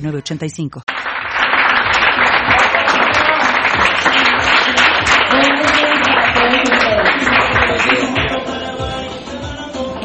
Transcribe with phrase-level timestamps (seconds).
[0.00, 0.82] 985.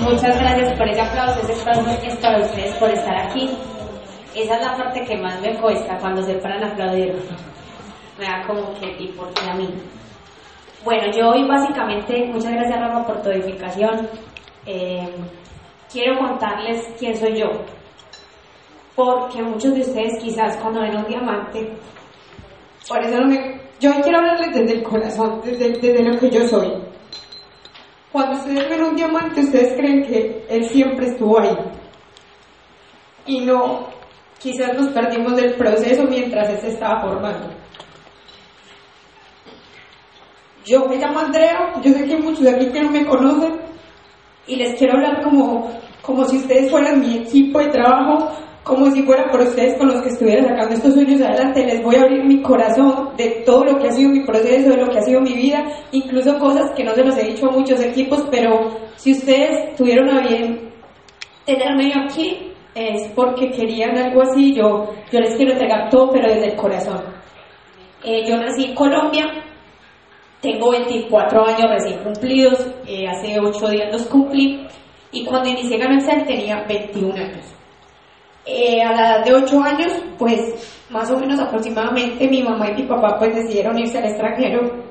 [0.01, 3.49] Muchas gracias por ese aplauso, ese es para ustedes por estar aquí.
[4.35, 7.13] Esa es la parte que más me cuesta cuando se paran a aplaudir.
[8.17, 9.69] Me da como que, ¿y por qué a mí?
[10.83, 14.09] Bueno, yo hoy básicamente, muchas gracias Rafa por tu edificación.
[14.65, 15.07] Eh,
[15.91, 17.49] quiero contarles quién soy yo
[18.95, 21.77] porque muchos de ustedes quizás cuando ven un diamante,
[22.87, 26.47] por eso no me, yo quiero hablarles desde el corazón, desde, desde lo que yo
[26.47, 26.71] soy.
[28.11, 31.57] Cuando ustedes ven un diamante, ustedes creen que él siempre estuvo ahí.
[33.25, 33.87] Y no,
[34.37, 37.49] quizás nos perdimos del proceso mientras él se estaba formando.
[40.65, 43.59] Yo me llamo Andrea, yo sé que muchos de aquí que no me conocen,
[44.45, 45.69] y les quiero hablar como,
[46.01, 48.31] como si ustedes fueran mi equipo de trabajo,
[48.63, 51.95] como si fuera por ustedes con los que estuviera sacando estos sueños adelante, les voy
[51.95, 54.99] a abrir mi corazón de todo lo que ha sido mi proceso, de lo que
[54.99, 58.25] ha sido mi vida, incluso cosas que no se los he dicho a muchos equipos,
[58.31, 60.71] pero si ustedes tuvieron a bien
[61.45, 66.51] tenerme aquí, es porque querían algo así, yo, yo les quiero entregar todo, pero desde
[66.51, 67.03] el corazón.
[68.03, 69.25] Eh, yo nací en Colombia,
[70.41, 74.65] tengo 24 años recién cumplidos, eh, hace 8 días los cumplí,
[75.11, 77.52] y cuando inicié Ganacel tenía 21 años.
[78.45, 82.81] Eh, a la edad de 8 años, pues más o menos aproximadamente mi mamá y
[82.81, 84.83] mi papá pues decidieron irse al extranjero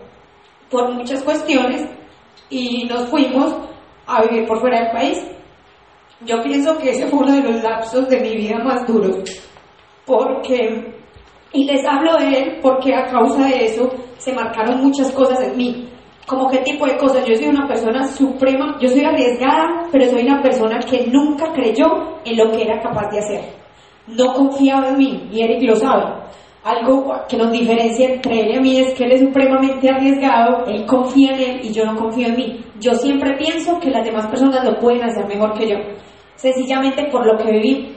[0.71, 1.87] por muchas cuestiones
[2.49, 3.55] y nos fuimos
[4.07, 5.23] a vivir por fuera del país.
[6.25, 9.19] Yo pienso que ese fue uno de los lapsos de mi vida más duros,
[10.07, 10.95] porque,
[11.53, 15.57] y les hablo de él porque a causa de eso se marcaron muchas cosas en
[15.59, 15.92] mí
[16.33, 17.25] como qué tipo de cosas.
[17.27, 21.87] Yo soy una persona suprema, yo soy arriesgada, pero soy una persona que nunca creyó
[22.25, 23.41] en lo que era capaz de hacer.
[24.07, 26.23] No confiaba en mí, y Eric lo sabe.
[26.65, 30.65] Algo que nos diferencia entre él y a mí es que él es supremamente arriesgado,
[30.67, 32.65] él confía en él y yo no confío en mí.
[32.81, 35.77] Yo siempre pienso que las demás personas lo pueden hacer mejor que yo,
[36.37, 37.97] sencillamente por lo que viví.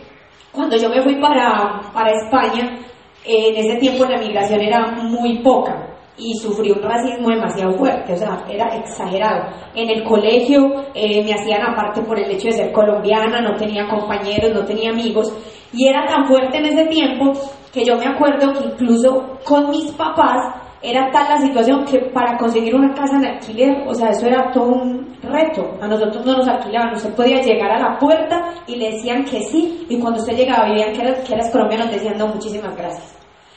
[0.51, 2.79] Cuando yo me fui para, para España,
[3.23, 8.17] en ese tiempo la migración era muy poca y sufrí un racismo demasiado fuerte, o
[8.17, 9.51] sea, era exagerado.
[9.73, 13.87] En el colegio eh, me hacían aparte por el hecho de ser colombiana, no tenía
[13.87, 15.33] compañeros, no tenía amigos,
[15.73, 17.33] y era tan fuerte en ese tiempo
[17.73, 22.37] que yo me acuerdo que incluso con mis papás era tal la situación que para
[22.37, 25.77] conseguir una casa en alquiler, o sea, eso era todo un reto.
[25.81, 29.41] A nosotros no nos alquilaban, usted podía llegar a la puerta y le decían que
[29.41, 32.75] sí, y cuando usted llegaba y veían que eras, que eras colombiano, decían no, muchísimas
[32.77, 33.14] gracias.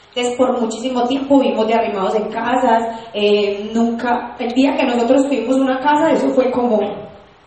[0.09, 5.25] Entonces, por muchísimo tiempo vivimos de arrimados en casas, eh, nunca, el día que nosotros
[5.25, 6.79] tuvimos una casa, eso fue como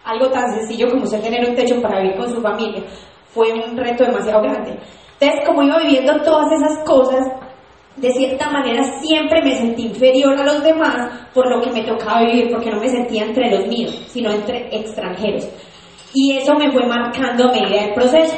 [0.05, 2.83] algo tan sencillo como usted tener un techo para vivir con su familia.
[3.35, 4.79] Fue un reto demasiado grande.
[5.19, 7.27] Entonces, como iba viviendo todas esas cosas,
[7.97, 12.23] de cierta manera siempre me sentí inferior a los demás por lo que me tocaba
[12.23, 15.49] vivir, porque no me sentía entre los míos, sino entre extranjeros.
[16.15, 18.37] Y eso me fue marcando a medida del proceso.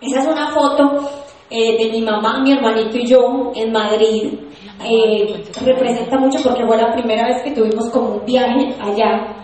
[0.00, 1.10] Esa es una foto
[1.50, 4.38] eh, de mi mamá, mi hermanito y yo en Madrid.
[4.84, 9.34] Eh, representa mucho porque fue la primera vez que tuvimos como un viaje allá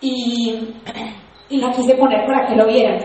[0.00, 0.58] y,
[1.50, 2.98] y la quise poner para que lo vieran.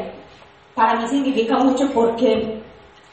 [0.74, 2.62] Para mí significa mucho porque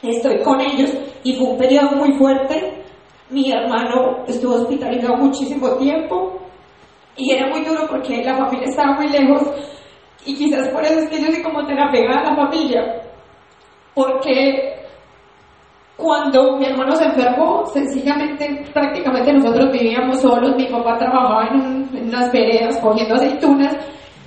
[0.01, 0.89] estoy con ellos
[1.23, 2.83] y fue un periodo muy fuerte.
[3.29, 6.39] Mi hermano estuvo hospitalizado muchísimo tiempo
[7.17, 9.41] y era muy duro porque la familia estaba muy lejos
[10.25, 13.00] y quizás por eso es que yo soy como tan apegada a la familia
[13.93, 14.81] porque
[15.97, 22.31] cuando mi hermano se enfermó, sencillamente, prácticamente nosotros vivíamos solos, mi papá trabajaba en, unas
[22.31, 23.75] veredas cogiendo aceitunas,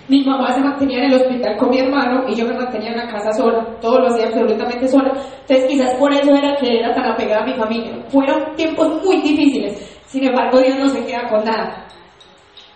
[0.06, 2.99] mi mamá se mantenía en el hospital con mi hermano y yo me mantenía en
[2.99, 5.12] la casa sola, todos los días absolutamente sola.
[5.40, 8.05] Entonces quizás por eso era que era tan apegada a mi familia.
[8.08, 11.87] Fueron tiempos muy difíciles, sin embargo Dios no se queda con nada.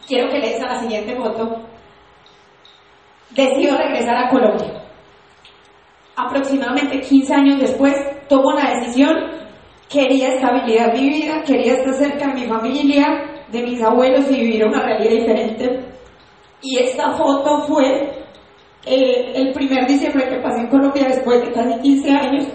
[0.06, 1.61] Quiero que lees a la siguiente foto.
[3.31, 4.88] Decido regresar a Colombia
[6.19, 7.94] aproximadamente 15 años después,
[8.29, 9.15] tomo la decisión,
[9.88, 13.06] quería estabilidad en mi vida, quería estar cerca de mi familia,
[13.50, 15.81] de mis abuelos y vivir una realidad diferente.
[16.61, 18.11] Y esta foto fue
[18.85, 22.47] el primer diciembre que pasé en Colombia después de casi 15 años.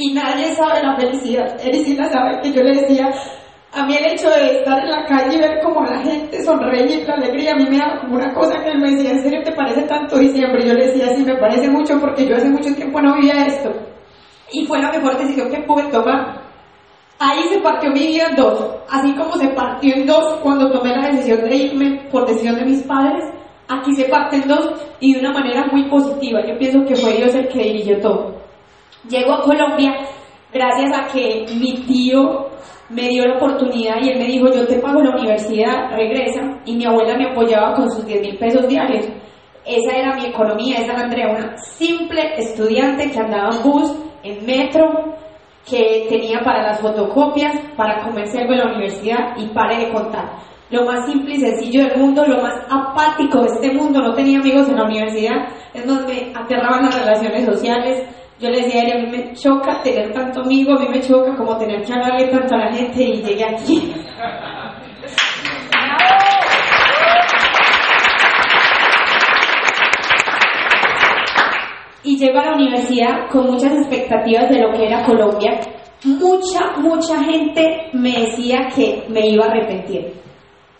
[0.00, 1.58] y nadie sabe la felicidad.
[1.60, 3.10] Erisina sabe que yo le decía,
[3.72, 7.02] a mí el hecho de estar en la calle y ver cómo la gente sonreír
[7.02, 9.22] y la alegría, a mí me da como una cosa que él me decía, ¿en
[9.22, 10.66] serio te parece tanto diciembre?
[10.66, 13.70] Yo le decía, sí, me parece mucho porque yo hace mucho tiempo no vivía esto.
[14.52, 16.48] Y fue la mejor decisión que pude tomar.
[17.18, 20.96] Ahí se partió mi vida en dos, así como se partió en dos cuando tomé
[20.96, 23.24] la decisión de irme por decisión de mis padres,
[23.68, 26.40] aquí se parte en dos y de una manera muy positiva.
[26.46, 28.34] Yo pienso que fue Dios el que dirigió todo.
[29.08, 29.94] Llego a Colombia
[30.52, 32.48] gracias a que mi tío
[32.88, 36.74] me dio la oportunidad y él me dijo, yo te pago la universidad, regresa, y
[36.74, 39.06] mi abuela me apoyaba con sus 10 mil pesos diarios.
[39.66, 44.46] Esa era mi economía, esa era Andrea, una simple estudiante que andaba en bus, en
[44.46, 45.14] metro,
[45.68, 50.30] que tenía para las fotocopias, para comerse algo en la universidad y pare de contar.
[50.70, 54.38] Lo más simple y sencillo del mundo, lo más apático de este mundo, no tenía
[54.38, 58.06] amigos en la universidad, es donde aterraban las relaciones sociales,
[58.40, 61.34] yo le decía a a mí me choca tener tanto amigo, a mí me choca
[61.36, 63.92] como tener que hablarle tanto a la gente y llegué aquí.
[72.04, 75.60] y llego a la universidad con muchas expectativas de lo que era Colombia.
[76.04, 80.14] Mucha, mucha gente me decía que me iba a arrepentir.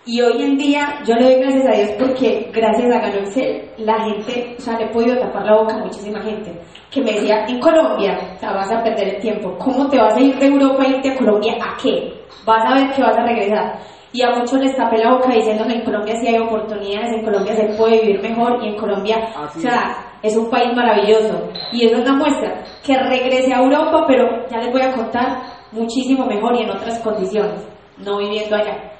[0.08, 4.04] Y hoy en día yo le doy gracias a Dios porque gracias a Ganolcel la
[4.04, 6.50] gente, o sea, le he podido tapar la boca a muchísima gente
[6.90, 10.20] que me decía, en Colombia te vas a perder el tiempo, ¿cómo te vas a
[10.20, 11.58] ir de Europa a irte a Colombia?
[11.60, 12.10] ¿A qué?
[12.46, 13.80] Vas a ver que vas a regresar.
[14.10, 17.54] Y a muchos les tapé la boca diciéndome, en Colombia sí hay oportunidades, en Colombia
[17.54, 21.50] se puede vivir mejor y en Colombia, o sea, es un país maravilloso.
[21.70, 25.42] Y eso es una muestra, que regrese a Europa, pero ya les voy a contar
[25.72, 27.68] muchísimo mejor y en otras condiciones,
[27.98, 28.97] no viviendo allá.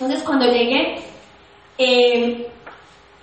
[0.00, 0.94] Entonces cuando llegué,
[1.76, 2.46] eh,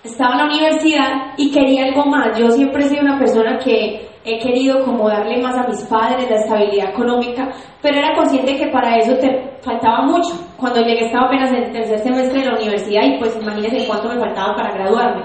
[0.03, 2.38] estaba en la universidad y quería algo más.
[2.38, 6.29] Yo siempre he sido una persona que he querido como darle más a mis padres
[6.29, 7.50] la estabilidad económica,
[7.81, 10.35] pero era consciente que para eso te faltaba mucho.
[10.56, 14.09] Cuando llegué estaba apenas en el tercer semestre de la universidad y pues imagínense cuánto
[14.09, 15.24] me faltaba para graduarme.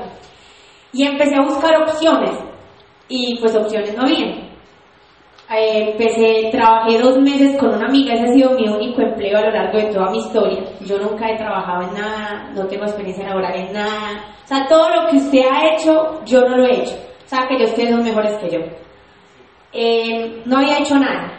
[0.95, 2.33] Y empecé a buscar opciones
[3.09, 4.52] y pues opciones no había.
[5.55, 9.43] Eh, empecé, trabajé dos meses con una amiga, ese ha sido mi único empleo a
[9.43, 10.63] lo largo de toda mi historia.
[10.81, 14.25] Yo nunca he trabajado en nada, no tengo experiencia laboral en nada.
[14.45, 16.95] O sea, todo lo que usted ha hecho, yo no lo he hecho.
[16.95, 18.61] O sea, que ustedes son mejores que yo.
[19.75, 21.33] Eh, no había hecho nada.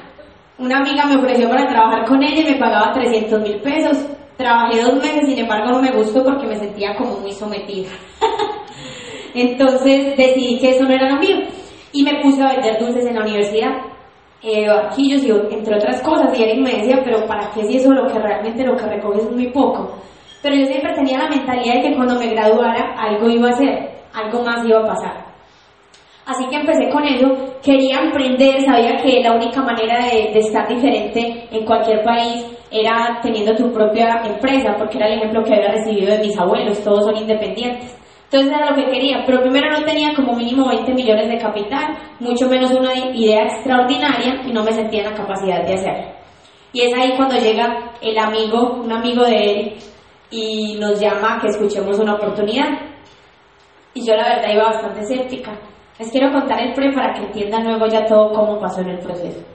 [0.59, 3.97] Una amiga me ofreció para trabajar con ella y me pagaba 300 mil pesos.
[4.37, 7.89] Trabajé dos meses, sin embargo no me gustó porque me sentía como muy sometida.
[9.33, 11.37] Entonces decidí que eso no era lo mío
[11.91, 13.92] y me puse a vender dulces en la universidad
[14.43, 17.91] eh, yo y entre otras cosas, y Eric me decía, pero ¿para qué si eso
[17.91, 19.89] lo que realmente lo que recoges es muy poco?
[20.41, 23.89] Pero yo siempre tenía la mentalidad de que cuando me graduara algo iba a hacer,
[24.13, 25.25] algo más iba a pasar.
[26.25, 27.27] Así que empecé con eso,
[27.61, 33.19] quería emprender, sabía que la única manera de, de estar diferente en cualquier país era
[33.21, 37.05] teniendo tu propia empresa, porque era el ejemplo que había recibido de mis abuelos, todos
[37.05, 37.95] son independientes.
[38.33, 41.95] Entonces era lo que quería, pero primero no tenía como mínimo 20 millones de capital,
[42.19, 46.07] mucho menos una idea extraordinaria y no me sentía en la capacidad de hacerlo.
[46.73, 49.73] Y es ahí cuando llega el amigo, un amigo de él,
[50.31, 52.69] y nos llama a que escuchemos una oportunidad.
[53.93, 55.51] Y yo la verdad iba bastante escéptica.
[55.99, 58.99] Les quiero contar el pre para que entiendan luego ya todo cómo pasó en el
[58.99, 59.45] proceso.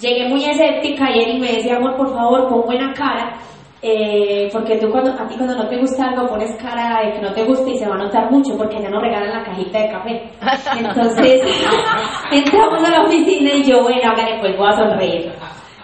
[0.00, 3.38] Llegué muy escéptica y él me decía, amor, por favor, pon buena cara
[3.80, 7.20] eh, porque tú cuando, a ti cuando no te gusta algo pones cara de que
[7.20, 9.78] no te gusta y se va a notar mucho porque ya no regalan la cajita
[9.78, 10.30] de café.
[10.78, 11.42] Entonces
[12.32, 15.32] entramos a la oficina y yo, bueno, hágale pues voy a sonreír.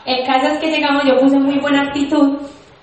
[0.07, 2.37] El caso es que llegamos, yo puse muy buena actitud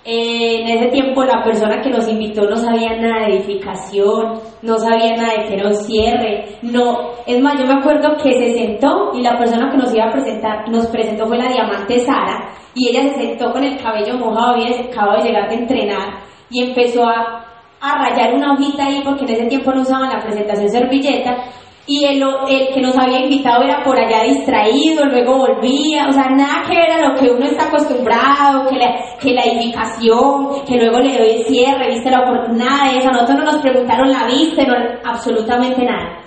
[0.03, 5.15] en ese tiempo la persona que nos invitó no sabía nada de edificación, no sabía
[5.15, 9.11] nada de que era un cierre, no, es más, yo me acuerdo que se sentó
[9.13, 12.89] y la persona que nos iba a presentar, nos presentó fue la diamante Sara y
[12.89, 17.05] ella se sentó con el cabello mojado, había acabado de llegar de entrenar y empezó
[17.05, 17.45] a,
[17.79, 21.43] a rayar una hojita ahí porque en ese tiempo no usaban la presentación servilleta
[21.87, 26.29] y el, el, que nos había invitado era por allá distraído, luego volvía, o sea,
[26.29, 30.77] nada que ver a lo que uno está acostumbrado, que la, que la edificación, que
[30.77, 34.25] luego le doy el cierre, viste la oportunidad, de eso, nosotros no nos preguntaron la
[34.27, 36.19] viste, no, absolutamente nada.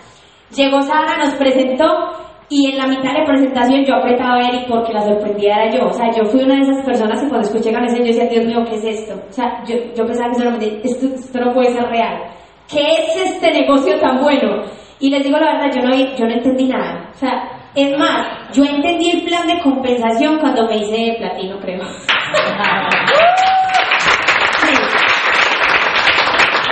[0.54, 1.84] Llegó Sara, nos presentó
[2.48, 5.86] y en la mitad de presentación yo apretaba a Eric porque la sorprendida era yo,
[5.86, 8.44] o sea, yo fui una de esas personas que cuando escuché Ganesen yo decía, Dios
[8.44, 9.14] mío, ¿qué es esto?
[9.14, 12.22] O sea, yo, yo pensaba que solamente, esto, esto no puede ser real.
[12.68, 14.62] ¿Qué es este negocio tan bueno?
[15.00, 17.10] Y les digo la verdad, yo no, yo no entendí nada.
[17.12, 21.58] O sea, es más, yo entendí el plan de compensación cuando me hice de platino,
[21.60, 21.82] creo.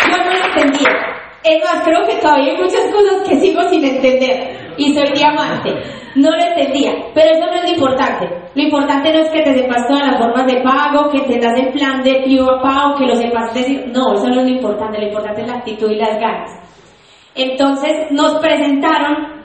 [0.09, 0.85] Yo no lo entendí.
[1.45, 4.75] Es más, creo que todavía hay muchas cosas que sigo sin entender.
[4.77, 5.75] Y soy diamante.
[6.15, 6.93] No lo entendía.
[7.15, 8.29] Pero eso no es lo importante.
[8.55, 11.73] Lo importante no es que te sepas todas las formas de pago, que tengas el
[11.73, 12.25] plan de
[12.63, 13.91] pago, que lo sepas decir.
[13.93, 15.01] No, eso no es lo importante.
[15.01, 16.51] Lo importante es la actitud y las ganas.
[17.35, 19.45] Entonces nos presentaron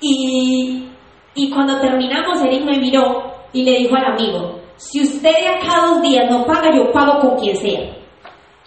[0.00, 0.88] y,
[1.34, 5.86] y cuando terminamos, Eric me miró y le dijo al amigo, si usted de acá
[5.86, 7.96] dos días no paga, yo pago con quien sea.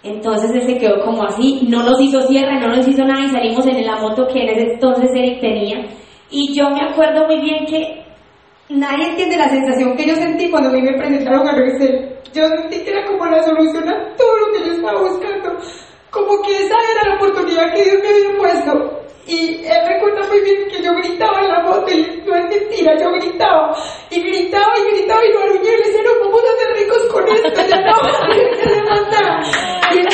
[0.02, 3.28] Entonces él se quedó como así, no nos hizo cierre, no nos hizo nada y
[3.28, 5.86] salimos en la moto que en ese entonces Eric tenía.
[6.30, 8.04] Y yo me acuerdo muy bien que
[8.70, 12.16] nadie entiende la sensación que yo sentí cuando a mí me presentaron a Rexel.
[12.32, 15.39] Yo sentí que era como la solución a todo lo que yo estaba buscando.
[16.10, 19.00] Como que esa era la oportunidad que Dios me había puesto.
[19.26, 22.96] Y él recuerda muy bien que yo gritaba en la moto y no es mentira,
[22.98, 23.76] yo gritaba
[24.10, 27.06] y gritaba y gritaba y lo aruñé y le decía, no, vamos a ser ricos
[27.12, 29.42] con esto, ya no vamos a tener que demandar.
[29.92, 30.08] Y él,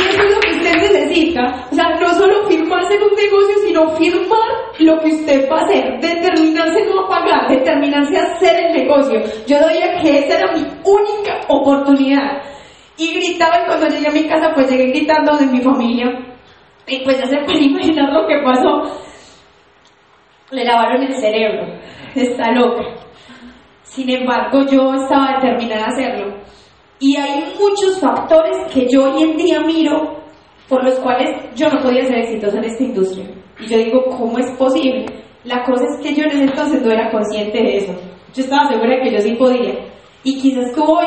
[0.00, 1.68] Y eso es lo que usted necesita.
[1.70, 4.47] O sea, no solo firmarse en un negocio, sino firmar
[4.84, 9.20] lo que usted va a hacer, determinarse no a pagar, determinarse a hacer el negocio.
[9.46, 12.42] Yo doy que esa era mi única oportunidad.
[12.96, 16.06] Y gritaba y cuando llegué a mi casa, pues llegué gritando de mi familia.
[16.86, 18.82] Y pues ya se puede imaginar lo que pasó.
[20.50, 21.78] Le lavaron el cerebro.
[22.14, 22.84] Está loca.
[23.82, 26.36] Sin embargo, yo estaba determinada a hacerlo.
[27.00, 30.18] Y hay muchos factores que yo hoy en día miro
[30.68, 33.26] por los cuales yo no podía ser exitosa en esta industria.
[33.60, 35.06] Y yo digo, ¿cómo es posible?
[35.44, 37.92] La cosa es que yo en ese entonces no era consciente de eso.
[38.34, 39.74] Yo estaba segura de que yo sí podía.
[40.24, 41.06] Y quizás tú hoy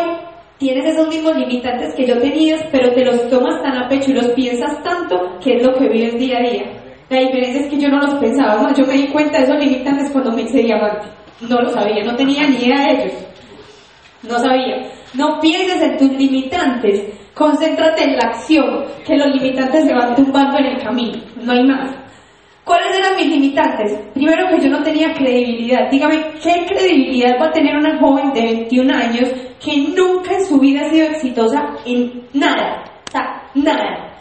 [0.58, 4.15] tienes esos mismos limitantes que yo tenía, pero te los tomas tan a pecho y
[4.15, 6.63] los piensas tanto que es lo que vives día a día.
[7.10, 9.58] La diferencia es que yo no los pensaba más, yo me di cuenta de esos
[9.58, 11.08] limitantes cuando me hice diamante.
[11.41, 13.13] No lo sabía, no tenía ni idea de ellos.
[14.24, 14.91] No sabía.
[15.13, 17.03] No pienses en tus limitantes,
[17.34, 21.63] concéntrate en la acción, que los limitantes se van tumbando en el camino, no hay
[21.65, 21.91] más.
[22.63, 23.98] ¿Cuáles eran mis limitantes?
[24.13, 25.89] Primero que yo no tenía credibilidad.
[25.89, 29.30] Dígame, ¿qué credibilidad va a tener una joven de 21 años
[29.63, 32.84] que nunca en su vida ha sido exitosa en nada?
[33.08, 34.12] O sea, nada.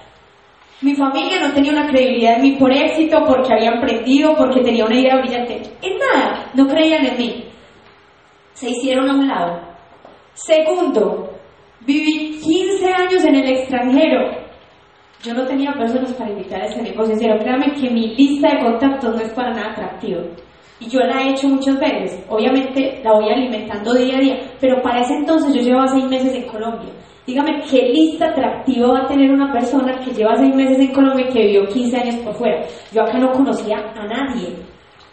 [0.81, 4.87] Mi familia no tenía una credibilidad en mí por éxito, porque había aprendido, porque tenía
[4.87, 5.61] una idea brillante.
[5.83, 7.45] En nada, no creían en mí.
[8.55, 9.61] Se hicieron a un lado.
[10.33, 11.31] Segundo,
[11.83, 14.50] viví 15 años en el extranjero.
[15.23, 18.65] Yo no tenía personas para invitar a este negocio, pero créanme que mi lista de
[18.65, 20.23] contactos no es para nada atractiva.
[20.81, 22.25] Y yo la he hecho muchas veces.
[22.31, 26.35] Obviamente la voy alimentando día a día, pero para ese entonces yo llevaba seis meses
[26.35, 26.91] en Colombia.
[27.27, 31.27] Dígame, ¿qué lista atractiva va a tener una persona que lleva seis meses en Colombia
[31.29, 32.63] y que vivió 15 años por fuera?
[32.91, 34.57] Yo acá no conocía a nadie.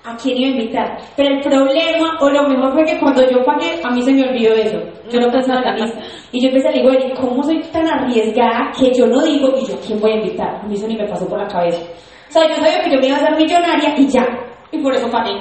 [0.07, 0.97] ¿A quién iba a invitar?
[1.17, 4.23] Pero el problema, o lo mejor fue que cuando yo pagué, a mí se me
[4.23, 4.79] olvidó eso.
[5.11, 5.99] Yo no pensaba en la lista.
[6.31, 9.75] Y yo empecé a Eri, ¿cómo soy tan arriesgada que yo no digo y yo
[9.85, 10.61] quién voy a invitar?
[10.63, 11.81] A eso ni me pasó por la cabeza.
[12.29, 14.25] O sea, yo sabía que yo me iba a hacer millonaria y ya.
[14.71, 15.33] Y por eso pagué.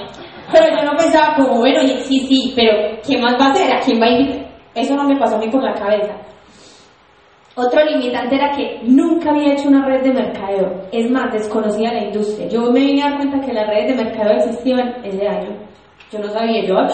[0.50, 2.72] Pero yo no pensaba como, bueno, sí, sí, pero
[3.06, 3.72] ¿qué más va a hacer?
[3.72, 4.46] ¿A quién va a invitar?
[4.74, 6.12] Eso no me pasó a mí por la cabeza.
[7.58, 10.88] Otro limitante era que nunca había hecho una red de mercadeo.
[10.92, 12.48] Es más, desconocía la industria.
[12.48, 15.56] Yo me vine a dar cuenta que las redes de mercadeo existían ese año.
[16.12, 16.88] Yo no sabía, yo, ¡Ah!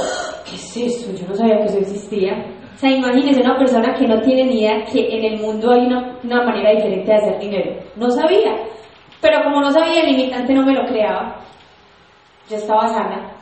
[0.49, 1.13] ¿qué es eso?
[1.15, 2.47] Yo no sabía que eso existía.
[2.77, 5.85] O sea, imagínense una persona que no tiene ni idea que en el mundo hay
[5.85, 7.83] una manera diferente de hacer dinero.
[7.97, 8.55] No sabía.
[9.21, 11.41] Pero como no sabía, el limitante no me lo creaba.
[12.49, 13.33] Yo estaba sana.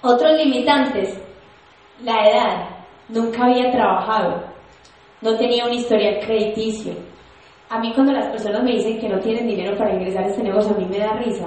[0.00, 1.20] Otros limitantes,
[2.04, 2.68] la edad.
[3.08, 4.51] Nunca había trabajado
[5.22, 6.92] no tenía un historial crediticio.
[7.70, 10.42] A mí cuando las personas me dicen que no tienen dinero para ingresar a este
[10.42, 11.46] negocio, a mí me da risa.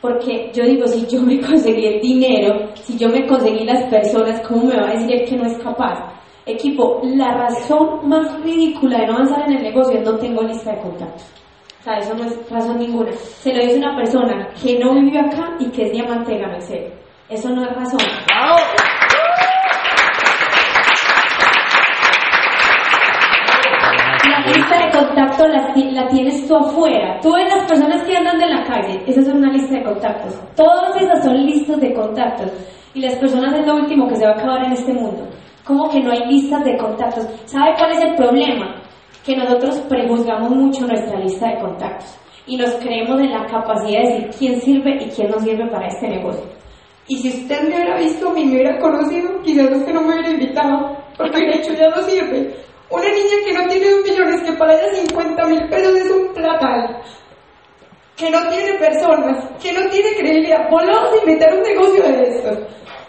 [0.00, 4.40] Porque yo digo, si yo me conseguí el dinero, si yo me conseguí las personas,
[4.46, 6.12] ¿cómo me va a decir el que no es capaz?
[6.44, 10.72] Equipo, la razón más ridícula de no avanzar en el negocio es no tengo lista
[10.72, 11.32] de contactos.
[11.80, 13.12] O sea, eso no es razón ninguna.
[13.12, 16.58] Se lo dice una persona que no vive acá y que es diamante de gano
[17.28, 18.00] Eso no es razón.
[25.12, 27.18] Lista de contactos la, la, tienes tú afuera.
[27.20, 30.40] Tú ves las personas que andan en la calle, esas son una lista de contactos.
[30.56, 32.50] Todas esas son listas de contactos.
[32.94, 35.28] Y las personas es lo último que se va a acabar en este mundo.
[35.64, 37.26] Como que no hay listas de contactos.
[37.46, 38.82] ¿Sabe cuál es el problema?
[39.24, 42.18] Que nosotros prejuzgamos mucho nuestra lista de contactos.
[42.46, 45.86] Y nos creemos en la capacidad de decir quién sirve y quién no sirve para
[45.86, 46.44] este negocio.
[47.08, 50.96] Y si usted me hubiera visto, me hubiera conocido, quizás usted no me hubiera invitado,
[51.16, 52.54] porque de hecho ya no sirve.
[52.92, 56.34] Una niña que no tiene dos millones, que para ella 50 mil pesos es un
[56.34, 57.00] platal,
[58.16, 62.02] que no tiene personas, que no tiene credibilidad, vos le vas a invitar un negocio
[62.02, 62.58] de estos.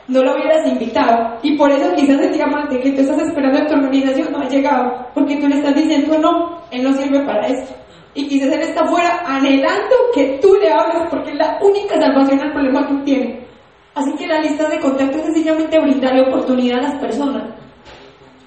[0.07, 1.37] No lo hubieras invitado.
[1.43, 4.47] Y por eso quizás el diamante que tú estás esperando en tu organización no ha
[4.47, 5.07] llegado.
[5.13, 7.73] Porque tú le estás diciendo, no, él no sirve para esto.
[8.13, 12.39] Y quizás él está afuera anhelando que tú le hables porque es la única salvación
[12.41, 13.47] al problema que tiene.
[13.95, 17.62] Así que la lista de contactos es sencillamente brindarle oportunidad a las personas.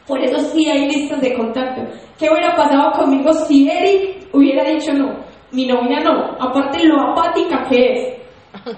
[0.07, 1.83] Por eso sí hay listas de contacto.
[2.19, 5.17] ¿Qué hubiera pasado conmigo si Eric hubiera dicho no?
[5.53, 6.37] Mi novia no.
[6.39, 8.17] Aparte lo apática que es.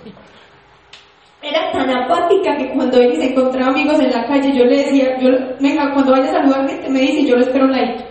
[1.43, 5.19] Era tan apática que cuando Eric se encontraba amigos en la calle, yo le decía,
[5.21, 5.29] yo,
[5.61, 8.05] venga, cuando vaya a saludar gente, me dice, yo lo espero like.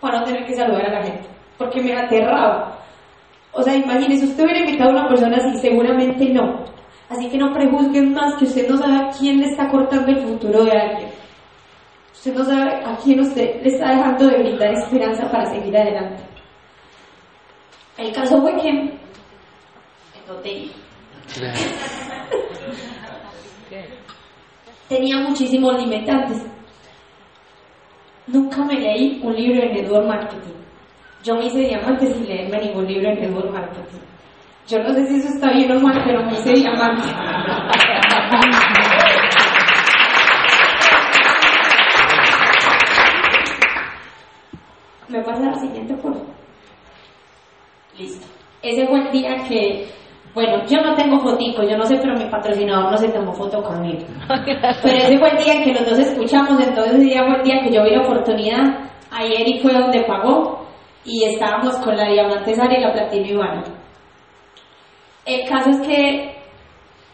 [0.00, 1.28] Para no tener que saludar a la gente.
[1.58, 2.78] Porque me aterraba.
[3.52, 6.64] O sea, imagínese, usted hubiera invitado a una persona así, seguramente no.
[7.10, 10.20] Así que no prejuzguen más que usted no sabe a quién le está cortando el
[10.20, 11.10] futuro de alguien.
[12.22, 16.22] Usted no sabe a quién usted le está dejando de brindar esperanza para seguir adelante.
[17.98, 18.92] El caso fue que en
[24.88, 26.46] tenía muchísimos limitantes.
[28.28, 30.54] Nunca me leí un libro en network marketing.
[31.24, 33.98] Yo me hice diamante sin leerme ningún libro en network marketing.
[34.68, 37.02] Yo no sé si eso está bien o mal, pero me hice diamante.
[45.12, 46.22] ¿Me pasa la siguiente foto?
[47.98, 48.26] Listo.
[48.62, 49.86] Ese fue el día que,
[50.32, 53.62] bueno, yo no tengo fotico, yo no sé, pero mi patrocinador no se tomó foto
[53.62, 54.06] conmigo.
[54.82, 57.60] Pero ese fue el día que los dos escuchamos, entonces ese día fue el día
[57.62, 58.90] que yo vi la oportunidad.
[59.10, 60.64] Ayer y fue donde pagó
[61.04, 63.64] y estábamos con la Diamante Sara y la Platino Ivana.
[65.26, 66.34] El caso es que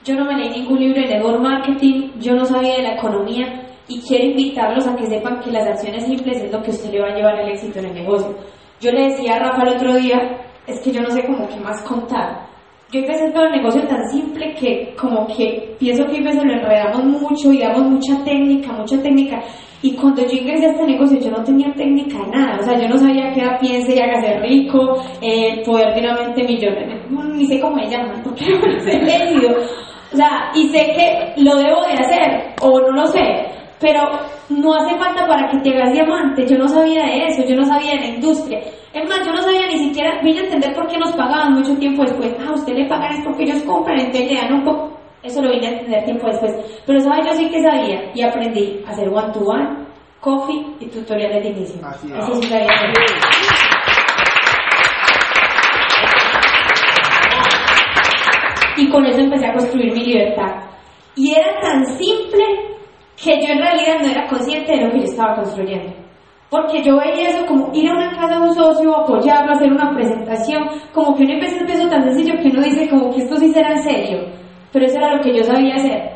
[0.05, 3.68] yo no me leí ningún libro de network marketing, yo no sabía de la economía
[3.89, 7.01] y quiero invitarlos a que sepan que las acciones simples es lo que usted le
[7.01, 8.37] va a llevar el éxito en el negocio.
[8.81, 10.19] Yo le decía a Rafa el otro día,
[10.67, 12.47] es que yo no sé cómo qué más contar.
[12.91, 16.53] Yo empecé todo el negocio tan simple que como que pienso que a veces lo
[16.53, 19.43] enredamos mucho y damos mucha técnica, mucha técnica.
[19.83, 22.81] Y cuando yo ingresé a este negocio yo no tenía técnica de nada, o sea,
[22.81, 26.97] yo no sabía qué era piense y hágase rico, eh, poder finalmente millonario,
[27.35, 29.57] ni sé cómo se llaman, porque no leído.
[30.11, 33.48] O sea, y sé que lo debo de hacer, o no lo sé,
[33.81, 34.01] pero
[34.49, 36.47] no hace falta para que te hagas diamante.
[36.47, 38.61] Yo no sabía de eso, yo no sabía de la industria.
[38.93, 41.77] Es más, yo no sabía ni siquiera, vine a entender por qué nos pagaban mucho
[41.77, 42.35] tiempo después.
[42.41, 44.99] Ah, usted le pagan es porque ellos compran, entonces le dan un poco.
[45.23, 46.83] Eso lo vine a entender tiempo después.
[46.87, 49.87] Pero sabes, yo sí que sabía y aprendí a hacer one-to-one,
[50.21, 51.81] coffee y tutoriales de inicio.
[52.19, 52.69] Eso sí sabía.
[58.77, 60.55] Y con eso empecé a construir mi libertad.
[61.17, 62.78] Y era tan simple
[63.23, 65.93] que yo en realidad no era consciente de lo que yo estaba construyendo.
[66.51, 69.91] Porque yo veía eso como ir a una casa de un socio, apoyarlo, hacer una
[69.95, 73.37] presentación, como que uno empieza a eso tan sencillo que uno dice como que esto
[73.37, 74.19] sí será en serio.
[74.73, 76.11] Pero eso era lo que yo sabía hacer.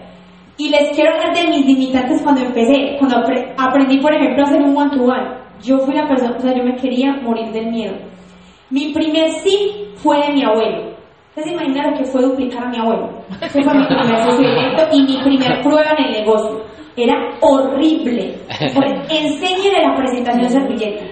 [0.56, 4.48] Y les quiero hablar de mis limitantes cuando empecé, cuando apre- aprendí, por ejemplo, a
[4.48, 5.42] hacer un one-to-one.
[5.62, 7.94] Yo fui la persona, o sea, yo me quería morir del miedo.
[8.70, 10.92] Mi primer sí fue de mi abuelo.
[11.28, 13.08] ¿Ustedes se imaginan lo que fue duplicar a mi abuelo?
[13.40, 16.60] Ese fue mi primer directo y mi primer prueba en el negocio.
[16.96, 18.38] Era horrible.
[18.74, 21.05] Fue, enséñele la presentación servilleta.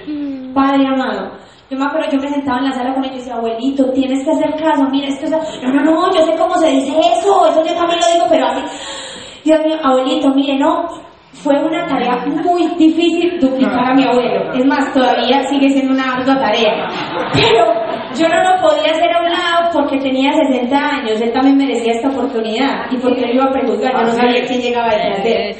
[0.55, 1.33] Padre amado.
[1.71, 4.25] Yo me acuerdo, yo me sentaba en la sala con ellos y decía, abuelito, tienes
[4.25, 5.31] que hacer caso, mira, esto es...
[5.62, 8.47] No, no, no, yo sé cómo se dice eso, eso yo también lo digo, pero
[8.47, 8.61] así...
[9.45, 10.88] Dios mío, abuelito, mire, no,
[11.33, 14.53] fue una tarea muy difícil duplicar a mi abuelo.
[14.53, 16.88] Es más, todavía sigue siendo una ardua tarea.
[17.33, 17.64] Pero
[18.14, 21.93] yo no lo podía hacer a un lado porque tenía 60 años, él también merecía
[21.93, 25.49] esta oportunidad y porque él iba a prejuzgar, yo no sabía quién llegaba detrás de
[25.49, 25.57] él.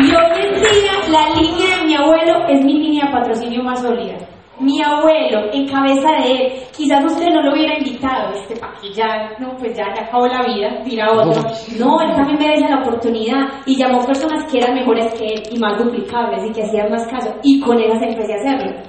[0.00, 3.82] Y hoy en día la línea de mi abuelo es mi línea de patrocinio más
[3.82, 4.37] sólida.
[4.60, 8.92] Mi abuelo, en cabeza de él, quizás usted no lo hubiera invitado, este, pa' que
[8.92, 11.42] ya, no, pues ya, ya acabó la vida, tira otro.
[11.78, 15.58] No, él también merece la oportunidad y llamó personas que eran mejores que él y
[15.58, 17.32] más duplicables y que hacían más caso.
[17.42, 18.82] Y con esas empecé a hacerlo.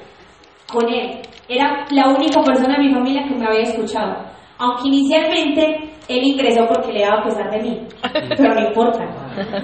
[0.71, 1.21] Con él.
[1.47, 4.15] Era la única persona de mi familia que me había escuchado.
[4.59, 7.79] Aunque inicialmente él ingresó porque le daba pesar de mí,
[8.35, 9.05] pero no importa.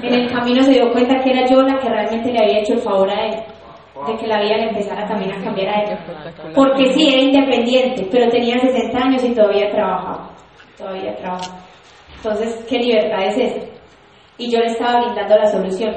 [0.02, 2.74] En el camino se dio cuenta que era yo la que realmente le había hecho
[2.74, 3.36] el favor a él,
[4.08, 5.98] de que la vida le empezara también a cambiar a él.
[6.54, 10.30] Porque sí, era independiente, pero tenía 60 años y todavía trabajaba.
[10.78, 11.60] Todavía trabajaba.
[12.18, 13.66] Entonces, ¿qué libertad es esa?
[14.38, 15.96] Y yo le estaba brindando la solución.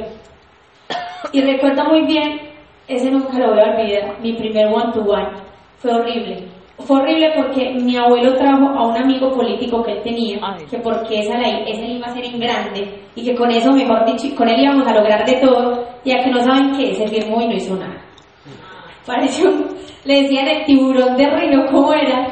[1.32, 2.40] Y recuerdo muy bien,
[2.86, 5.30] ese nunca lo voy a olvidar, mi primer one-to-one.
[5.78, 6.48] Fue horrible.
[6.78, 10.38] Fue horrible porque mi abuelo trajo a un amigo político que él tenía,
[10.70, 14.06] que porque esa ley, ese iba a ser en grande, y que con eso, mejor
[14.06, 17.08] dicho, con él íbamos a lograr de todo, y a que no saben qué, se
[17.08, 18.00] firmó y no hizo nada.
[19.04, 19.50] Pareció,
[20.04, 22.28] le decían el tiburón de río, ¿cómo era?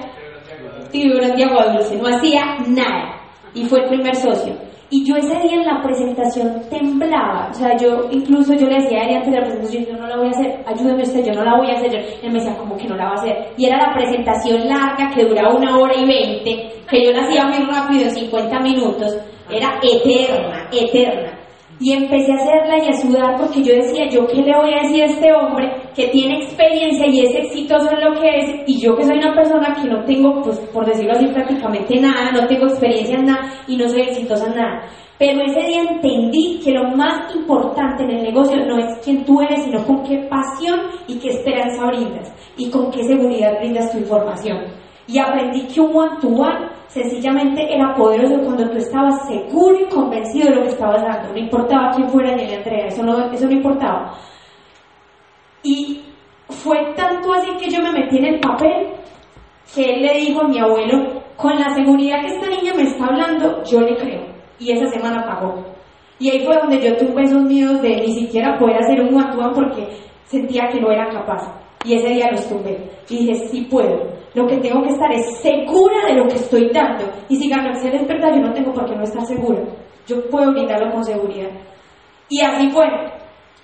[0.92, 3.20] Tiburón de agua dulce, no hacía nada.
[3.52, 4.54] Y fue el primer socio.
[4.88, 9.00] Y yo ese día en la presentación temblaba, o sea, yo incluso yo le decía
[9.00, 11.32] a él antes de la presentación, yo no la voy a hacer, ayúdeme usted, yo
[11.32, 11.96] no la voy a hacer.
[12.22, 13.48] Él me decía, como que no la va a hacer?
[13.56, 17.46] Y era la presentación larga que duraba una hora y veinte, que yo la hacía
[17.46, 19.18] muy rápido, 50 minutos,
[19.50, 21.35] era eterna, eterna.
[21.78, 24.82] Y empecé a hacerla y a sudar porque yo decía, ¿yo qué le voy a
[24.82, 28.62] decir a este hombre que tiene experiencia y es exitoso en lo que es?
[28.66, 32.32] Y yo que soy una persona que no tengo, pues por decirlo así, prácticamente nada,
[32.32, 34.88] no tengo experiencia en nada y no soy exitosa en nada.
[35.18, 39.40] Pero ese día entendí que lo más importante en el negocio no es quién tú
[39.40, 43.98] eres, sino con qué pasión y qué esperanza brindas y con qué seguridad brindas tu
[43.98, 44.85] información.
[45.08, 50.54] Y aprendí que un one-to-one sencillamente era poderoso cuando tú estabas seguro y convencido de
[50.56, 51.32] lo que estabas dando.
[51.32, 54.14] No importaba quién fuera ni Andrea, eso no, eso no importaba.
[55.62, 56.02] Y
[56.48, 58.88] fue tanto así que yo me metí en el papel
[59.74, 63.06] que él le dijo a mi abuelo, con la seguridad que esta niña me está
[63.06, 64.22] hablando, yo le creo.
[64.58, 65.64] Y esa semana pagó.
[66.18, 69.52] Y ahí fue donde yo tuve esos miedos de ni siquiera poder hacer un one
[69.54, 69.86] porque
[70.24, 71.65] sentía que no era capaz.
[71.86, 72.90] Y ese día los tuve.
[73.08, 74.16] Y dije, sí puedo.
[74.34, 77.04] Lo que tengo que estar es segura de lo que estoy dando.
[77.28, 79.62] Y si Excel es verdad, yo no tengo por qué no estar segura.
[80.06, 81.50] Yo puedo brindarlo con seguridad.
[82.28, 82.84] Y así fue.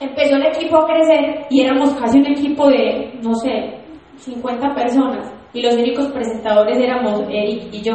[0.01, 3.79] Empezó el equipo a crecer y éramos casi un equipo de, no sé,
[4.17, 5.33] 50 personas.
[5.53, 7.95] Y los únicos presentadores éramos Eric y yo.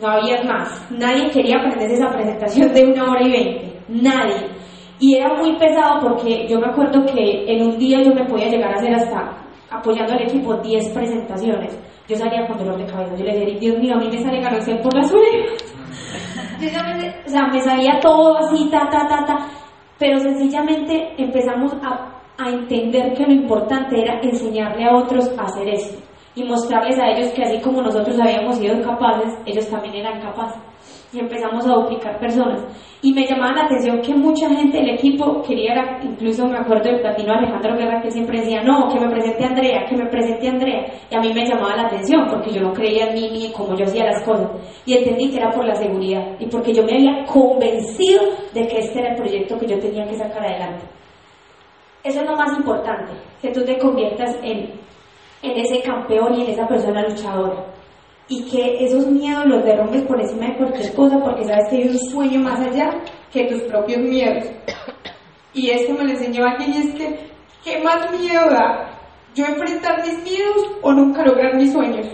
[0.00, 0.90] No había más.
[0.90, 3.80] Nadie quería aprenderse esa presentación de una hora y veinte.
[3.88, 4.57] Nadie.
[5.00, 8.48] Y era muy pesado porque yo me acuerdo que en un día yo me podía
[8.48, 9.32] llegar a hacer hasta,
[9.70, 11.78] apoyando al equipo, 10 presentaciones.
[12.08, 13.14] Yo salía con dolor de cabeza.
[13.16, 15.74] Yo le decía, Dios mío, a mí me sale cáncer por las orejas.
[17.26, 19.46] o sea, me salía todo así, ta, ta, ta, ta.
[19.98, 25.68] Pero sencillamente empezamos a, a entender que lo importante era enseñarle a otros a hacer
[25.68, 26.02] esto
[26.34, 30.67] y mostrarles a ellos que así como nosotros habíamos sido capaces, ellos también eran capaces
[31.12, 32.62] y empezamos a duplicar personas.
[33.00, 37.00] Y me llamaba la atención que mucha gente del equipo quería, incluso me acuerdo del
[37.00, 40.84] platino Alejandro Guerra que siempre decía, no, que me presente Andrea, que me presente Andrea.
[41.10, 43.52] Y a mí me llamaba la atención porque yo no creía en mí ni en
[43.52, 44.50] cómo yo hacía las cosas.
[44.84, 48.78] Y entendí que era por la seguridad y porque yo me había convencido de que
[48.78, 50.84] este era el proyecto que yo tenía que sacar adelante.
[52.04, 54.70] Eso es lo más importante, que tú te conviertas en,
[55.42, 57.77] en ese campeón y en esa persona luchadora
[58.28, 61.88] y que esos miedos los derrumbes por encima de cualquier cosa porque sabes que hay
[61.88, 62.90] un sueño más allá
[63.32, 64.44] que tus propios miedos.
[65.54, 67.30] Y esto me lo enseñó alguien y es que,
[67.64, 69.00] ¿qué más miedo da?
[69.34, 72.06] ¿Yo enfrentar mis miedos o nunca lograr mis sueños?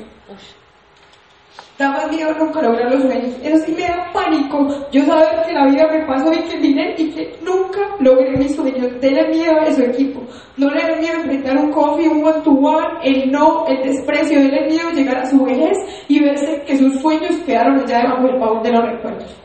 [1.79, 3.35] Da más miedo nunca lograr los sueños.
[3.43, 4.69] Eso sí me da pánico.
[4.93, 8.55] Yo saber que la vida me pasó y que vine y que nunca logré mis
[8.55, 8.89] sueños.
[9.01, 10.23] Denle miedo a su equipo.
[10.57, 14.39] No le den miedo enfrentar un coffee, un one to one, el no, el desprecio.
[14.39, 15.77] Denle miedo llegar a su vejez
[16.09, 19.37] y verse que sus sueños quedaron allá debajo del baúl de los recuerdos.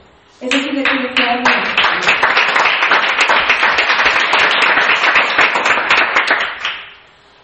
[0.42, 1.80] Eso sí le tiene que dar miedo.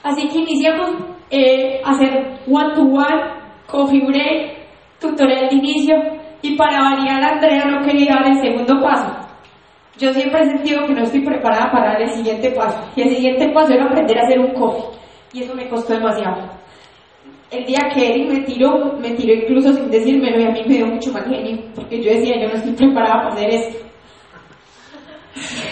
[0.04, 0.92] Así que iniciamos
[1.32, 4.06] eh, a hacer one to one, coffee
[5.10, 5.96] tutorial de inicio
[6.42, 9.26] y para variar Andrea no quería dar el segundo paso.
[9.98, 13.10] Yo siempre he sentido que no estoy preparada para dar el siguiente paso y el
[13.16, 15.00] siguiente paso era aprender a hacer un coffee
[15.34, 16.50] y eso me costó demasiado.
[17.52, 20.76] El día que Eric me tiró, me tiró incluso sin decírmelo y a mí me
[20.76, 23.86] dio mucho mal genio porque yo decía yo no estoy preparada para hacer esto.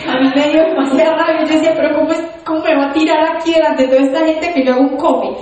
[0.07, 2.93] A mí me dio demasiada rabia, yo decía, pero ¿cómo, es, ¿cómo me va a
[2.93, 5.37] tirar aquí delante de toda esta gente que yo hago un coffee?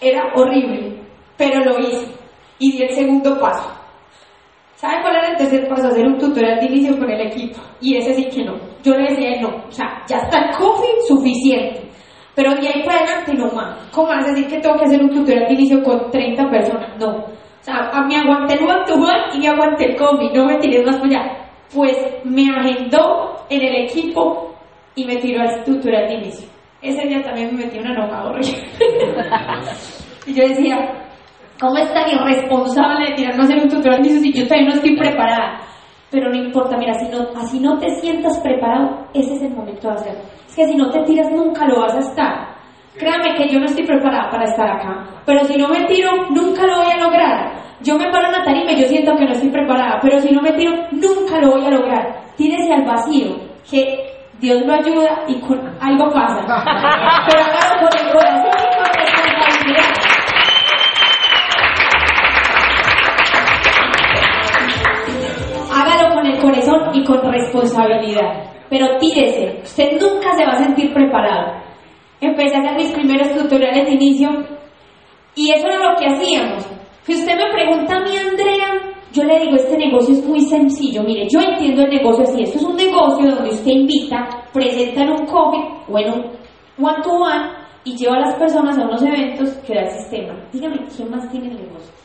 [0.00, 1.00] Era horrible,
[1.36, 2.23] pero lo hice
[2.64, 3.70] y di el segundo paso.
[4.76, 5.88] ¿Sabe cuál era el tercer paso?
[5.88, 7.60] Hacer un tutorial de inicio con el equipo.
[7.80, 8.54] Y ese sí que no.
[8.82, 9.48] Yo le decía no.
[9.68, 11.82] O sea, ya está el coffee suficiente.
[12.34, 13.86] Pero de ahí para adelante no más.
[13.92, 16.98] ¿Cómo vas a decir que tengo que hacer un tutorial de inicio con 30 personas?
[16.98, 17.16] No.
[17.16, 20.32] O sea, a mí aguanté el one to one y me aguanté el coffee.
[20.34, 21.50] No me tiré más para allá.
[21.72, 24.54] Pues me agendó en el equipo
[24.94, 26.48] y me tiró al tutorial de inicio.
[26.80, 28.58] Ese día también me metí una enojada horrible.
[30.26, 31.03] y yo decía,
[31.60, 34.02] ¿Cómo es tan irresponsable de tirarme a hacer un tutorial?
[34.02, 35.60] Dice, si yo todavía no estoy preparada.
[36.10, 39.88] Pero no importa, mira, si no, así no te sientas preparado, ese es el momento
[39.88, 40.20] de hacerlo.
[40.48, 42.54] Es que si no te tiras, nunca lo vas a estar.
[42.96, 45.04] Créame que yo no estoy preparada para estar acá.
[45.26, 47.52] Pero si no me tiro, nunca lo voy a lograr.
[47.80, 49.98] Yo me paro en la tarima y yo siento que no estoy preparada.
[50.00, 52.22] Pero si no me tiro, nunca lo voy a lograr.
[52.36, 53.36] Tírese al vacío,
[53.68, 56.44] que Dios lo ayuda y con algo pasa.
[57.26, 60.03] Pero hágalo con el corazón y con responsabilidad.
[66.44, 68.50] Corazón y con responsabilidad.
[68.68, 71.62] Pero tírese, usted nunca se va a sentir preparado.
[72.20, 74.28] Empecé a hacer mis primeros tutoriales de inicio
[75.34, 76.66] y eso era lo que hacíamos.
[77.02, 81.02] Si usted me pregunta a mí, Andrea, yo le digo, este negocio es muy sencillo.
[81.02, 82.42] Mire, yo entiendo el negocio así.
[82.42, 86.24] Esto es un negocio donde usted invita, presenta en un coffee o en un
[86.78, 87.50] one-to-one
[87.84, 90.34] y lleva a las personas a unos eventos que da el sistema.
[90.52, 92.03] Dígame, ¿quién más tiene el negocio?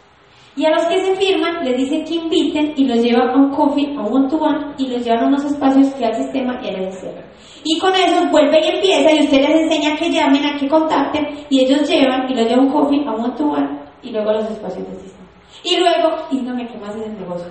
[0.55, 3.51] Y a los que se firman les dice que inviten y los lleva a un
[3.51, 6.67] coffee, a un one-to-one y los llevan a unos espacios que da el sistema y
[6.67, 7.21] a el sistema.
[7.63, 11.45] Y con eso vuelve y empieza y usted les enseña que llamen, a que contacten
[11.49, 14.33] y ellos llevan y los llevan a un coffee, a un one-to-one y luego a
[14.33, 15.27] los espacios del sistema.
[15.63, 17.47] Y luego, dígame qué más es el negocio.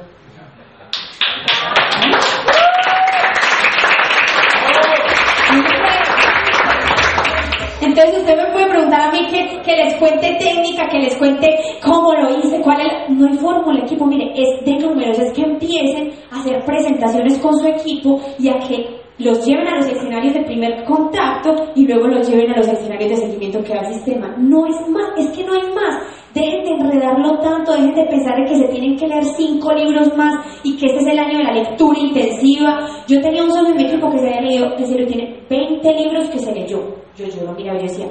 [7.98, 11.48] Entonces usted me puede preguntar a mí que, les cuente técnica, que les cuente
[11.82, 13.11] cómo lo hice, cuál es...
[13.11, 17.58] No hay fórmula, equipo, mire, es de números, es que empiecen a hacer presentaciones con
[17.58, 22.06] su equipo y a que los lleven a los escenarios de primer contacto y luego
[22.06, 24.32] los lleven a los escenarios de seguimiento que da el sistema.
[24.38, 26.00] No es más, es que no hay más.
[26.35, 30.45] Dejen de enredarlo tanto, dejen de pensar que se tienen que leer cinco libros más
[30.62, 32.87] y que este es el año de la lectura intensiva.
[33.07, 35.95] Yo tenía un solo en equipo que se había leído, que se lo tiene 20
[35.95, 36.79] libros que se leyó.
[37.17, 38.07] Yo, yo lo miraba y yo decía,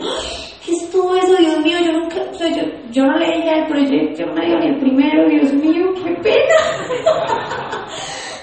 [0.66, 1.78] ¿qué es todo eso, Dios mío?
[1.86, 5.54] Yo nunca, yo, yo no leía el proyecto, yo no leía ni el primero, Dios
[5.54, 6.58] mío, qué pena.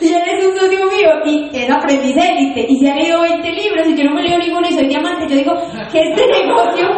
[0.01, 3.53] y él es un socio mío y es aprendiz élite y se ha leído 20
[3.53, 5.27] libros y yo no me leo ninguno y soy diamante.
[5.29, 5.55] Yo digo
[5.91, 6.89] que este negocio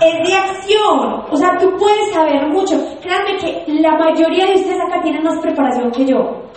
[0.00, 1.24] es de acción.
[1.30, 2.76] O sea, tú puedes saber mucho.
[3.00, 6.50] Créanme que la mayoría de ustedes acá tienen más preparación que yo.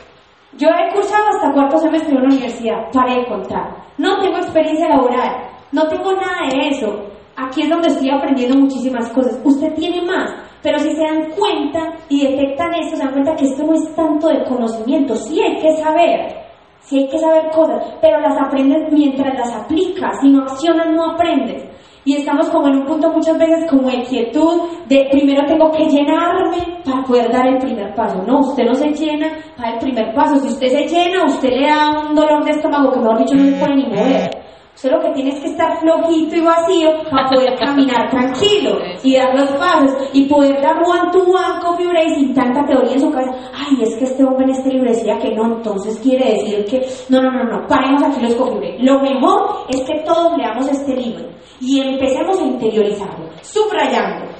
[0.58, 3.75] Yo he cursado hasta cuarto semestre en la universidad, para de contar.
[3.97, 7.10] No tengo experiencia laboral, no tengo nada de eso.
[7.36, 9.41] Aquí es donde estoy aprendiendo muchísimas cosas.
[9.43, 13.45] Usted tiene más, pero si se dan cuenta y detectan esto, se dan cuenta que
[13.45, 15.15] esto no es tanto de conocimiento.
[15.15, 16.36] Sí hay que saber,
[16.82, 20.19] sí hay que saber cosas, pero las aprendes mientras las aplicas.
[20.21, 21.72] Si no accionas, no aprendes.
[22.06, 25.86] Y estamos como en un punto muchas veces como de quietud, de primero tengo que
[25.86, 28.22] llenarme para poder dar el primer paso.
[28.28, 30.36] No, usted no se llena para el primer paso.
[30.38, 33.46] Si usted se llena, usted le da un dolor de estómago que mejor dicho no
[33.46, 34.42] se puede ni mover.
[34.84, 39.15] Usted lo que tiene es que estar flojito y vacío para poder caminar tranquilo y
[39.15, 43.00] dar los pasos y poder dar one to one coffee break sin tanta teoría en
[43.00, 43.32] su cabeza.
[43.54, 46.86] Ay, es que este hombre en este libro decía que no, entonces quiere decir que
[47.08, 48.80] no, no, no, no, paremos aquí los coffee break.
[48.82, 51.30] Lo mejor es que todos leamos este libro
[51.62, 54.34] y empecemos a interiorizarlo, subrayando.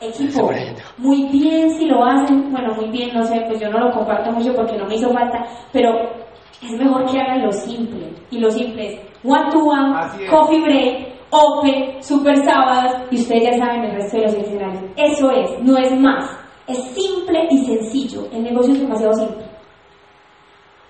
[0.00, 0.48] Equipo,
[0.98, 4.30] muy bien si lo hacen, bueno, muy bien, no sé, pues yo no lo comparto
[4.30, 6.27] mucho porque no me hizo falta, pero
[6.62, 8.12] es mejor que hagan lo simple.
[8.30, 13.58] Y lo simple es one to one, coffee break, open, super sábados, y ustedes ya
[13.58, 14.84] saben el resto de los escenarios.
[14.96, 16.38] Eso es, no es más.
[16.66, 18.28] Es simple y sencillo.
[18.32, 19.44] El negocio es demasiado simple.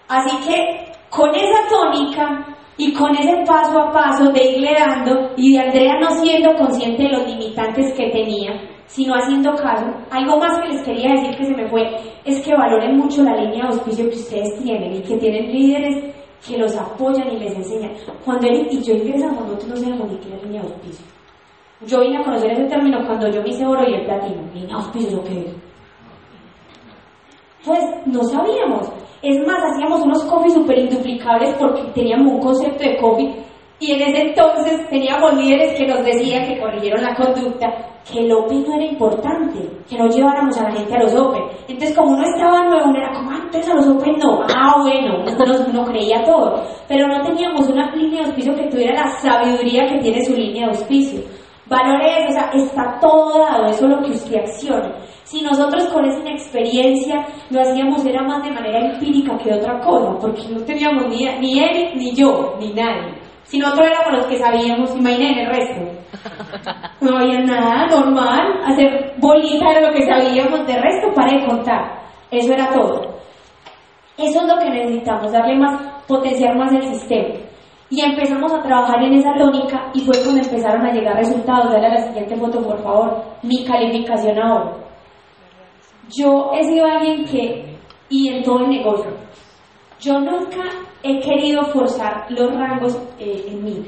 [0.09, 5.53] Así que con esa tónica y con ese paso a paso de irle dando y
[5.53, 8.53] de Andrea no siendo consciente de los limitantes que tenía,
[8.87, 9.85] sino haciendo caso.
[10.11, 11.83] Algo más que les quería decir que se me fue
[12.25, 16.14] es que valoren mucho la línea de auspicio que ustedes tienen y que tienen líderes
[16.47, 17.93] que los apoyan y les enseñan.
[18.25, 21.07] Cuando él y yo ingresamos, nosotros no sabemos ni qué es línea de auspicio.
[21.85, 24.43] Yo vine a conocer ese término cuando yo me hice oro y el platino.
[24.55, 25.57] Línea de auspicio, ¿lo que es?
[27.64, 28.88] Pues no sabíamos.
[29.22, 33.35] Es más, hacíamos unos coffee súper induplicables porque teníamos un concepto de coffee
[33.81, 37.68] y en ese entonces teníamos líderes que nos decían que corrigieron la conducta,
[38.11, 41.42] que el Open no era importante, que no lleváramos a la gente a los Open.
[41.68, 44.40] Entonces, como uno estaba nuevo, uno era como, ah, entonces a los Open no.
[44.52, 45.22] Ah, bueno,
[45.72, 46.61] uno, creía todo.
[46.88, 50.66] Pero no teníamos una línea de auspicio que tuviera la sabiduría que tiene su línea
[50.66, 51.20] de auspicio.
[51.66, 54.92] Valores, o sea, está todo dado, eso es lo que usted acciona.
[55.29, 60.19] Si nosotros con esa inexperiencia lo hacíamos era más de manera empírica que otra cosa,
[60.19, 63.12] porque no teníamos ni, ni él, ni yo, ni nadie.
[63.43, 65.99] Si nosotros éramos los que sabíamos, imaginen el resto.
[67.03, 72.03] No había nada normal, hacer bolita de lo que sabíamos, de resto para de contar.
[72.31, 73.03] Eso era todo.
[74.17, 77.35] Eso es lo que necesitamos, darle más, potenciar más el sistema.
[77.91, 81.71] Y empezamos a trabajar en esa tónica y fue cuando empezaron a llegar resultados.
[81.71, 83.23] Dale a la siguiente foto, por favor.
[83.43, 84.88] Mi calificación ahora.
[86.16, 87.77] Yo he sido alguien que,
[88.09, 89.11] y en todo el negocio,
[90.01, 90.62] yo nunca
[91.03, 93.85] he querido forzar los rangos eh, en mí.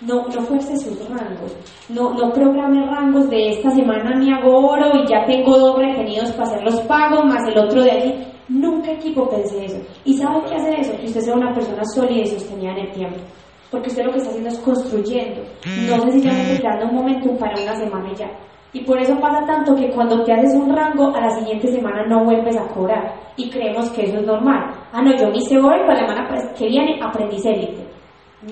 [0.00, 1.56] No, no fuerce sus rangos.
[1.88, 6.32] No, no programe rangos de esta semana me hago oro y ya tengo dos retenidos
[6.32, 8.14] para hacer los pagos, más el otro de allí.
[8.48, 9.80] Nunca equipo pensé eso.
[10.04, 10.96] ¿Y sabe qué hace eso?
[10.98, 13.20] Que usted sea una persona sólida y sostenida en el tiempo.
[13.70, 15.42] Porque usted lo que está haciendo es construyendo,
[15.88, 18.30] no necesariamente creando un momento para una semana y ya.
[18.76, 22.04] Y por eso pasa tanto que cuando te haces un rango, a la siguiente semana
[22.06, 23.10] no vuelves a cobrar.
[23.34, 24.70] Y creemos que eso es normal.
[24.92, 27.86] Ah, no, yo me hice hoy, para la semana que viene aprendí élite.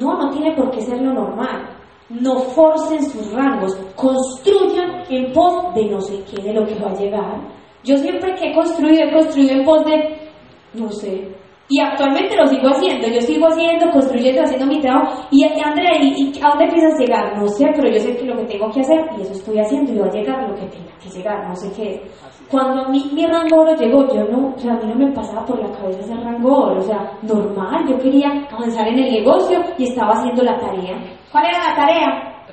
[0.01, 1.69] No, no tiene por qué ser lo normal.
[2.09, 6.91] No forcen sus rangos, construyan en pos de no sé qué, de lo que va
[6.91, 7.41] a llegar.
[7.83, 10.31] Yo siempre que he construido, he construido en pos de,
[10.73, 11.34] no sé,
[11.69, 15.27] y actualmente lo sigo haciendo, yo sigo haciendo, construyendo, haciendo mi trabajo.
[15.31, 17.39] Y Andrea, ¿y, a dónde piensas llegar?
[17.39, 19.93] No sé, pero yo sé que lo que tengo que hacer, y eso estoy haciendo,
[19.93, 22.03] y va a llegar lo que tenga que llegar, no sé qué
[22.51, 25.13] Cuando a mí mi rango oro llegó, yo no, o sea, a mí no me
[25.13, 29.13] pasaba por la cabeza ese rango oro, o sea, normal, yo quería avanzar en el
[29.13, 30.97] negocio y estaba haciendo la tarea.
[31.33, 32.45] ¿Cuál era la tarea?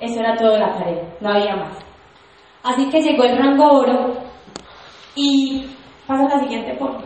[0.00, 1.78] Eso era todo la tarea, no había más.
[2.62, 4.28] Así que llegó el rango oro
[5.18, 5.66] y
[6.06, 7.02] pasa la siguiente foto.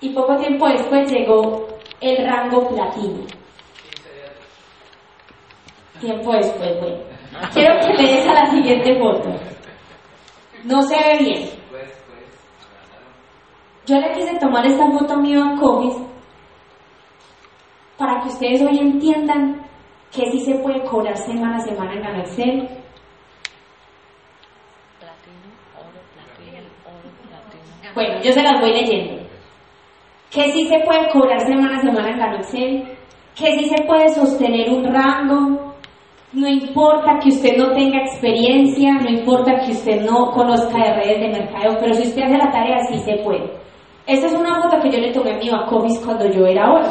[0.00, 1.66] Y poco tiempo después llegó
[2.00, 3.24] el rango platino.
[5.98, 6.98] Tiempo después, bueno.
[7.52, 9.30] Quiero que me des a la siguiente foto.
[10.64, 11.50] No se ve bien.
[13.86, 15.34] Yo le quise tomar esta foto a mi
[17.96, 19.62] para que ustedes hoy entiendan
[20.12, 22.24] que sí se puede cobrar semana a semana en Gano
[27.94, 29.22] Bueno, yo se las voy leyendo.
[30.30, 32.84] Que sí se puede cobrar semana a semana en la noche,
[33.34, 35.68] que sí se puede sostener un rango,
[36.32, 41.20] no importa que usted no tenga experiencia, no importa que usted no conozca de redes
[41.20, 43.50] de mercado, pero si usted hace la tarea, sí se puede.
[44.06, 46.88] Esta es una foto que yo le tomé a mi Bacovis cuando yo era oro.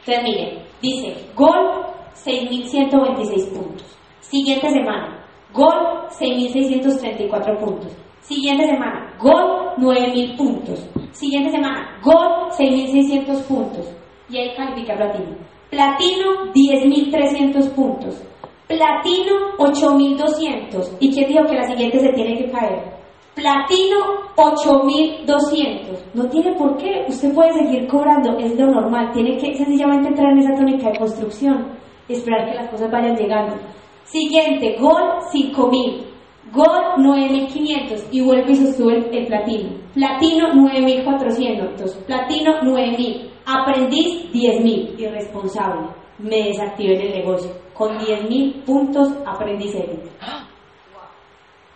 [0.00, 3.98] Entonces, miren, dice, gol 6.126 puntos.
[4.20, 7.96] Siguiente semana, gol 6.634 puntos.
[8.24, 10.86] Siguiente semana, gol 9000 puntos.
[11.12, 13.86] Siguiente semana, gol 6600 puntos.
[14.30, 15.36] Y ahí califica platino.
[15.68, 18.22] Platino 10300 puntos.
[18.66, 20.96] Platino 8200.
[21.00, 22.94] ¿Y quién dijo que la siguiente se tiene que caer?
[23.34, 23.98] Platino
[24.36, 26.14] 8200.
[26.14, 27.04] No tiene por qué.
[27.06, 29.12] Usted puede seguir cobrando, es lo normal.
[29.12, 31.66] Tiene que sencillamente entrar en esa tónica de construcción.
[32.08, 33.56] Esperar que las cosas vayan llegando.
[34.04, 36.13] Siguiente, gol 5000.
[36.52, 39.70] Gold 9500 y vuelve y sostuve el, platino.
[39.94, 43.30] Platino 9400, platino 9000.
[43.46, 45.88] Aprendiz 10000, irresponsable.
[46.18, 47.50] Me desactivé en el negocio.
[47.74, 50.10] Con 10000 puntos aprendiz élite.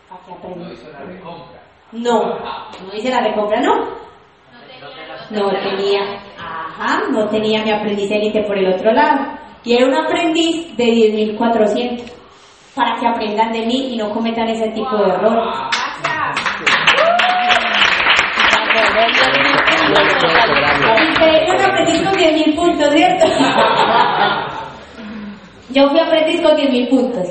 [0.09, 0.64] ¿Para qué aprendí?
[0.64, 1.62] No hizo la recompra.
[1.92, 2.24] No,
[2.87, 3.72] no hice la recompra, ¿no?
[5.31, 6.00] No tenía,
[6.38, 9.38] ajá, no tenía mi aprendiz élite por el otro lado.
[9.64, 12.17] Y era un aprendiz de 10.400
[12.74, 15.44] para que aprendan de mí y no cometan ese tipo de errores.
[21.09, 23.26] Increíble aprendiz con 10.000 puntos, ¿cierto?
[25.70, 27.28] Yo fui aprendiz con 10.000 puntos.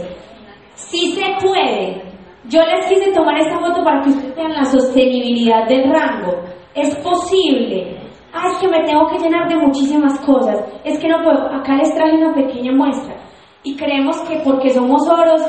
[0.75, 2.03] Si se puede.
[2.45, 6.43] Yo les quise tomar esta foto para que ustedes vean la sostenibilidad del rango.
[6.73, 7.99] Es posible.
[8.33, 10.55] Ah, es que me tengo que llenar de muchísimas cosas.
[10.85, 11.53] Es que no puedo.
[11.53, 13.26] Acá les traje una pequeña muestra
[13.63, 15.41] y creemos que porque somos oros,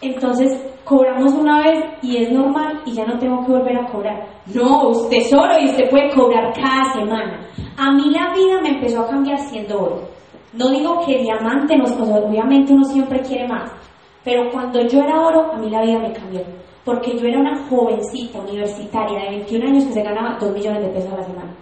[0.00, 4.26] entonces cobramos una vez y es normal y ya no tengo que volver a cobrar.
[4.54, 7.46] No, usted es oro y usted puede cobrar cada semana.
[7.76, 10.08] A mí la vida me empezó a cambiar siendo oro.
[10.54, 13.70] No digo que diamante, nos, obviamente uno siempre quiere más,
[14.24, 16.40] pero cuando yo era oro, a mí la vida me cambió.
[16.84, 20.88] Porque yo era una jovencita universitaria de 21 años que se ganaba 2 millones de
[20.88, 21.54] pesos a la semana.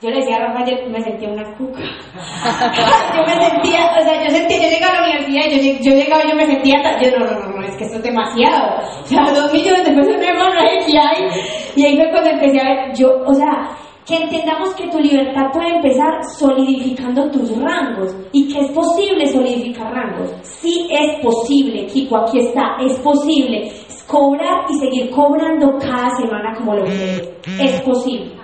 [0.00, 1.80] Yo le decía a Rafael, me sentía una cuca.
[3.16, 5.96] yo me sentía, o sea, yo sentía, yo llegaba a la universidad y yo, yo
[5.96, 8.78] llegaba y yo me sentía, yo no, no, no, no, es que esto es demasiado.
[8.78, 11.28] O sea, dos millones de pesos no es que hay.
[11.74, 13.70] Y ahí fue cuando empecé a ver, yo, o sea,
[14.06, 19.92] que entendamos que tu libertad puede empezar solidificando tus rangos y que es posible solidificar
[19.92, 20.30] rangos.
[20.42, 23.72] Sí es posible, Kiko, aquí está, es posible
[24.06, 28.37] cobrar y seguir cobrando cada semana como lo que Es posible.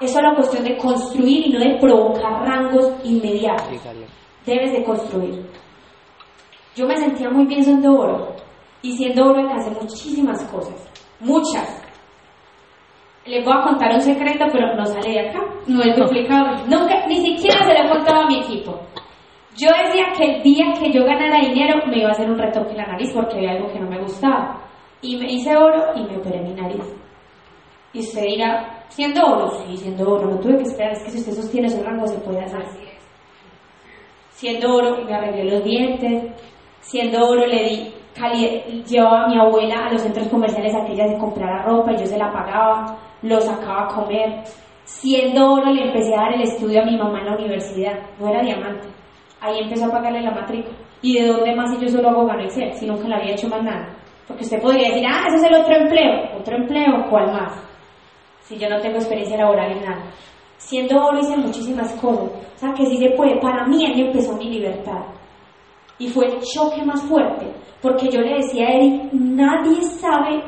[0.00, 3.82] Eso es la cuestión de construir y no de provocar rangos inmediatos.
[4.46, 5.44] Debes de construir.
[6.76, 8.36] Yo me sentía muy bien siendo oro.
[8.80, 10.88] Y siendo oro alcancé muchísimas cosas.
[11.18, 11.82] Muchas.
[13.26, 15.40] Les voy a contar un secreto, pero no sale de acá.
[15.66, 16.64] No es duplicado.
[16.68, 18.78] Nunca, ni siquiera se lo he contado a mi equipo.
[19.56, 22.70] Yo decía que el día que yo ganara dinero me iba a hacer un retoque
[22.70, 24.62] en la nariz porque había algo que no me gustaba.
[25.02, 26.84] Y me hice oro y me operé mi nariz.
[27.92, 31.18] Y usted dirá, siendo oro, sí, siendo oro, no tuve que esperar, es que si
[31.18, 32.62] usted sostiene su rango se puede hacer.
[34.30, 36.24] Siendo oro, me arreglé los dientes,
[36.80, 37.94] siendo oro le di,
[38.86, 41.96] llevaba a mi abuela a los centros comerciales a que ella se comprara ropa y
[41.98, 44.44] yo se la pagaba, lo sacaba a comer.
[44.84, 48.28] Siendo oro le empecé a dar el estudio a mi mamá en la universidad, no
[48.28, 48.88] era diamante.
[49.40, 50.76] Ahí empezó a pagarle la matrícula.
[51.00, 52.72] ¿Y de dónde más si yo solo hago gano Excel?
[52.72, 53.88] Si nunca le había hecho más nada.
[54.26, 56.38] Porque usted podría decir, ah, ese es el otro empleo.
[56.38, 57.06] ¿Otro empleo?
[57.08, 57.67] ¿Cuál más?
[58.48, 60.02] Si yo no tengo experiencia laboral en nada.
[60.56, 62.24] Siendo oro hice muchísimas cosas.
[62.24, 63.38] O sea, que sí se puede.
[63.40, 65.04] Para mí ahí empezó mi libertad.
[65.98, 67.46] Y fue el choque más fuerte,
[67.82, 70.42] porque yo le decía a Eric, nadie sabe,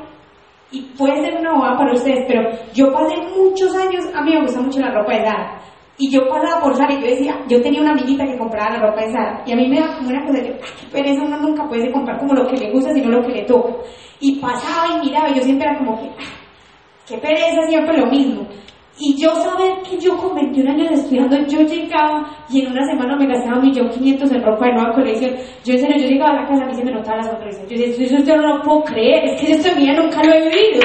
[0.71, 4.43] y puede ser una bobada para ustedes, pero yo pasé muchos años, a mí me
[4.43, 5.61] gusta mucho la ropa de Zara,
[5.99, 8.87] y yo pasaba por Zara y yo decía, yo tenía una amiguita que compraba la
[8.87, 11.23] ropa de Zara, y a mí me da como una cosa, yo, ay, qué pereza,
[11.25, 13.73] uno nunca puede comprar como lo que le gusta, sino lo que le toca.
[14.21, 16.40] Y pasaba y miraba, y yo siempre era como que, ay,
[17.11, 18.47] qué pereza, siempre lo mismo.
[19.03, 23.17] Y yo saber que yo con 21 años estudiando, yo llegaba y en una semana
[23.17, 25.35] me gastaba 1.500.000 en ropa de nueva colección.
[25.65, 27.63] Yo en serio, yo llegaba a la casa y se me notaba la sonrisa.
[27.67, 30.35] Yo decía, yo no lo puedo creer, es que esto en mi vida nunca lo
[30.35, 30.81] he vivido.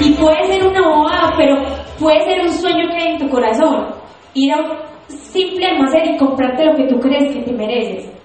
[0.00, 1.56] Y puede ser una bobada, pero
[1.98, 3.86] puede ser un sueño que hay en tu corazón.
[4.32, 4.70] Ir a un
[5.08, 8.19] simple almacén y comprarte lo que tú crees que te mereces.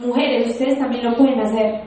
[0.00, 1.86] Mujeres, ustedes también lo pueden hacer.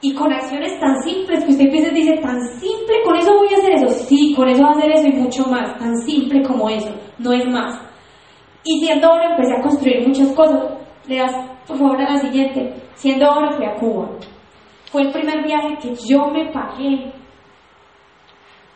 [0.00, 3.58] Y con acciones tan simples que usted a dice, tan simple, con eso voy a
[3.58, 3.88] hacer eso.
[3.88, 5.76] Sí, con eso hacer eso y mucho más.
[5.78, 7.80] Tan simple como eso, no es más.
[8.64, 10.62] Y siendo oro empecé a construir muchas cosas.
[11.08, 11.34] Le das,
[11.66, 12.74] por favor, a la siguiente.
[12.94, 14.08] Siendo oro fui a Cuba.
[14.92, 17.12] Fue el primer viaje que yo me pagué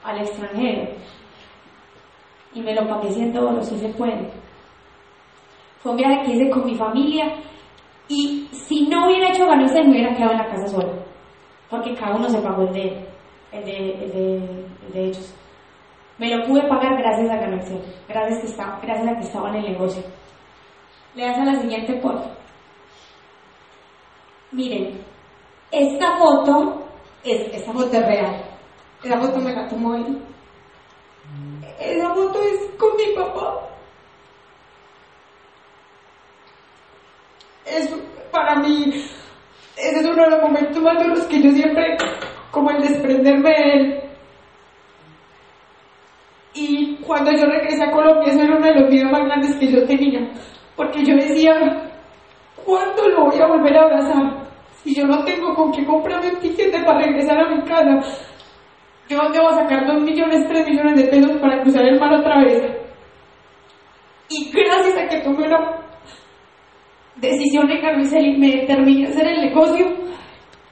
[0.03, 0.91] al extranjero.
[2.55, 4.29] Y me lo pagué siendo oro, si se puede.
[5.79, 7.35] Fue un viaje que hice con mi familia
[8.09, 10.93] y si no hubiera hecho ganancias, me hubiera quedado en la casa sola.
[11.71, 13.09] Porque cada uno se pagó el de,
[13.53, 15.35] el de, el de, ellos.
[16.19, 20.03] Me lo pude pagar gracias a ganancias, gracias, gracias a que estaba en el negocio.
[21.15, 22.31] Le das a la siguiente foto.
[24.51, 25.01] Miren,
[25.71, 26.83] esta foto,
[27.25, 28.45] es, esta foto es real.
[29.03, 30.23] Esa foto me la tomó él.
[31.81, 33.73] Esa foto es con mi papá.
[37.65, 37.91] es
[38.33, 38.91] para mí,
[39.77, 41.97] ese es uno de los momentos más duros que yo siempre,
[42.51, 44.03] como el desprenderme de él.
[46.55, 49.69] Y cuando yo regresé a Colombia, ese era uno de los miedos más grandes que
[49.69, 50.33] yo tenía,
[50.77, 51.55] porque yo decía,
[52.65, 54.43] ¿cuándo lo voy a volver a abrazar?
[54.83, 58.01] Si yo no tengo con qué comprarme un tiquete para regresar a mi casa,
[59.09, 62.13] ¿yo dónde voy a sacar dos millones, tres millones de pesos para cruzar el mar
[62.13, 62.63] otra vez?
[64.29, 65.82] Y gracias a que tomé una
[67.17, 69.87] decisión de Carmen y me determiné a hacer el negocio,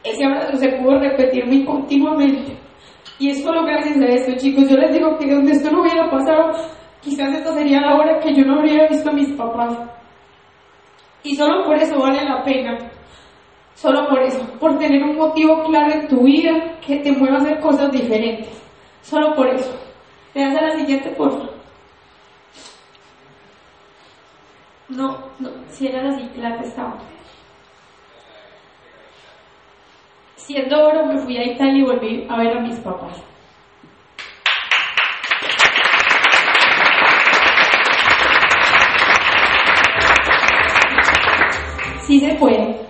[0.02, 2.56] ese abrazo se pudo repetir muy continuamente.
[3.18, 4.68] Y es solo gracias a esto, chicos.
[4.68, 6.52] Yo les digo que donde esto no hubiera pasado,
[7.02, 9.78] quizás esta sería la hora que yo no habría visto a mis papás.
[11.22, 12.78] Y solo por eso vale la pena.
[13.74, 17.40] Solo por eso, por tener un motivo claro en tu vida que te mueva a
[17.40, 18.48] hacer cosas diferentes.
[19.02, 19.74] Solo por eso.
[20.34, 21.59] Le das a la siguiente, por favor.
[24.90, 26.98] No, no, si era la que estaba.
[30.34, 33.22] Siendo oro me fui a Italia y volví a ver a mis papás.
[42.02, 42.80] Sí se puede.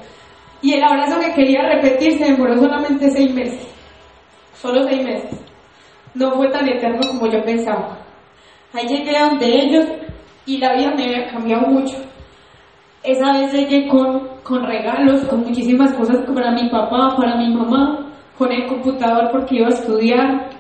[0.63, 3.69] Y el abrazo que quería repetir se demoró solamente seis meses.
[4.55, 5.39] Solo seis meses.
[6.15, 7.99] No fue tan eterno como yo pensaba.
[8.73, 9.87] Ahí llegué a donde ellos
[10.47, 11.97] y la vida me había cambiado mucho.
[13.03, 18.13] Esa vez llegué con, con regalos, con muchísimas cosas para mi papá, para mi mamá,
[18.37, 20.51] con el computador porque iba a estudiar.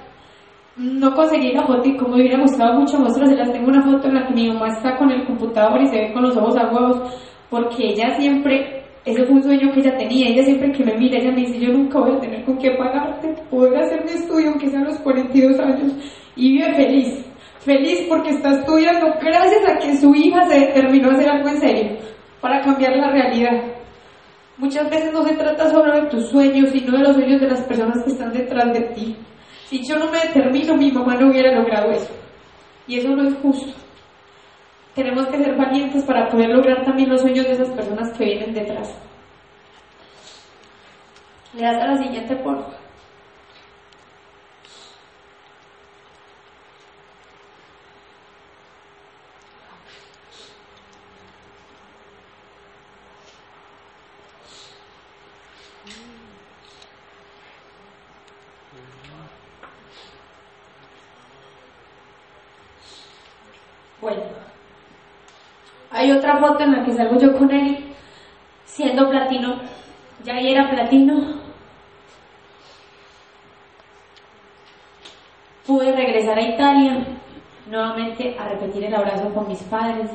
[0.76, 4.14] No conseguí la foto y como me hubiera gustado mucho mostrarlas, tengo una foto en
[4.14, 7.20] la que mi mamá está con el computador y se ve con los ojos aguados,
[7.50, 11.18] porque ella siempre, ese fue un sueño que ella tenía, ella siempre que me mira,
[11.18, 14.50] ella me dice, yo nunca voy a tener con qué pagarte, poder hacer mi estudio
[14.50, 15.92] aunque sea a los 42 años,
[16.36, 17.29] y vive feliz
[17.60, 21.60] feliz porque está estudiando gracias a que su hija se determinó a hacer algo en
[21.60, 21.98] serio
[22.40, 23.62] para cambiar la realidad.
[24.56, 27.62] Muchas veces no se trata solo de tus sueños, sino de los sueños de las
[27.62, 29.16] personas que están detrás de ti.
[29.66, 32.10] Si yo no me determino, mi mamá no hubiera logrado eso.
[32.86, 33.72] Y eso no es justo.
[34.94, 38.52] Tenemos que ser valientes para poder lograr también los sueños de esas personas que vienen
[38.52, 38.92] detrás.
[41.54, 42.64] Le das a la siguiente, por
[64.00, 64.22] Bueno,
[65.90, 67.94] hay otra foto en la que salgo yo con él
[68.64, 69.56] siendo platino.
[70.24, 71.40] Ya era platino.
[75.66, 77.06] Pude regresar a Italia
[77.66, 80.10] nuevamente a repetir el abrazo con mis padres.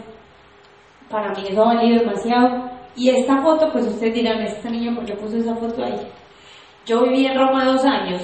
[1.09, 2.69] Para mí eso ha valido demasiado.
[2.95, 6.07] Y esta foto, pues ustedes dirán, esta niña, ¿por qué puso esa foto ahí?
[6.85, 8.21] Yo viví en Roma dos años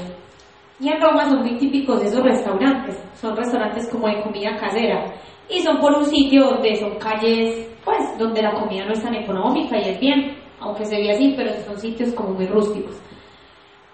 [0.80, 5.06] Y en Roma son muy típicos esos restaurantes, son restaurantes como de comida casera
[5.49, 9.15] y son por un sitio donde son calles, pues, donde la comida no es tan
[9.15, 13.01] económica y es bien, aunque se ve así, pero son sitios como muy rústicos.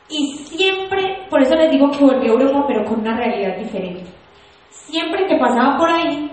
[0.10, 4.06] Y siempre, por eso les digo que volví a Europa, pero con una realidad diferente.
[4.70, 6.32] Siempre que pasaba por ahí,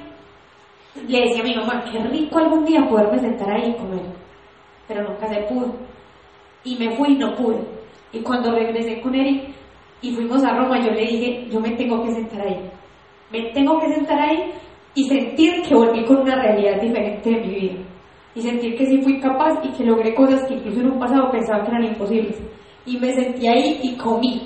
[1.08, 4.04] le decía a mi mamá, qué rico algún día poderme sentar ahí y comer.
[4.86, 5.74] Pero nunca se pudo.
[6.62, 7.58] Y me fui y no pude.
[8.12, 9.54] Y cuando regresé con Eric
[10.00, 12.70] y fuimos a Roma, yo le dije, yo me tengo que sentar ahí.
[13.32, 14.52] Me tengo que sentar ahí
[14.94, 17.74] y sentir que volví con una realidad diferente de mi vida.
[18.34, 21.30] Y sentir que sí fui capaz y que logré cosas que incluso en un pasado
[21.30, 22.36] pensaba que eran imposibles.
[22.86, 24.42] Y me sentí ahí y comí.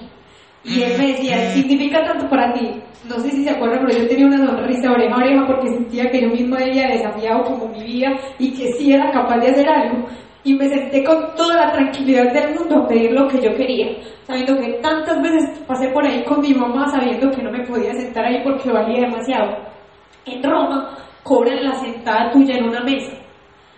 [0.64, 2.68] Y él me decía, significa tanto para ti.
[3.08, 6.10] No sé si se acuerdan, pero yo tenía una sonrisa oreja a oreja porque sentía
[6.10, 9.68] que yo misma había desafiado como mi vida y que sí era capaz de hacer
[9.68, 10.06] algo.
[10.44, 13.96] Y me senté con toda la tranquilidad del mundo a pedir lo que yo quería,
[14.26, 17.92] sabiendo que tantas veces pasé por ahí con mi mamá sabiendo que no me podía
[17.94, 19.77] sentar ahí porque valía demasiado.
[20.34, 23.16] En Roma cobran la sentada tuya en una mesa.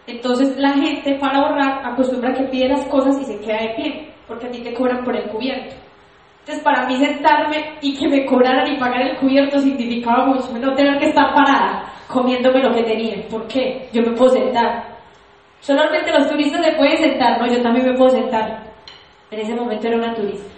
[0.06, 4.14] Entonces la gente para ahorrar acostumbra que pide las cosas y se queda de pie,
[4.26, 5.74] porque a ti te cobran por el cubierto.
[6.40, 10.74] Entonces para mí sentarme y que me cobraran y pagar el cubierto significaba mucho, no
[10.74, 13.16] tener que estar parada comiéndome lo que tenía.
[13.28, 13.88] ¿Por qué?
[13.92, 14.84] Yo me puedo sentar.
[15.60, 18.64] Solamente los turistas se pueden sentar, no, yo también me puedo sentar.
[19.30, 20.50] En ese momento era una turista.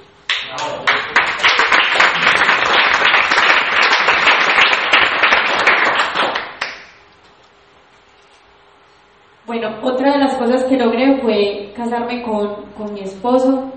[9.52, 13.70] Bueno, otra de las cosas que logré fue casarme con, con mi esposo.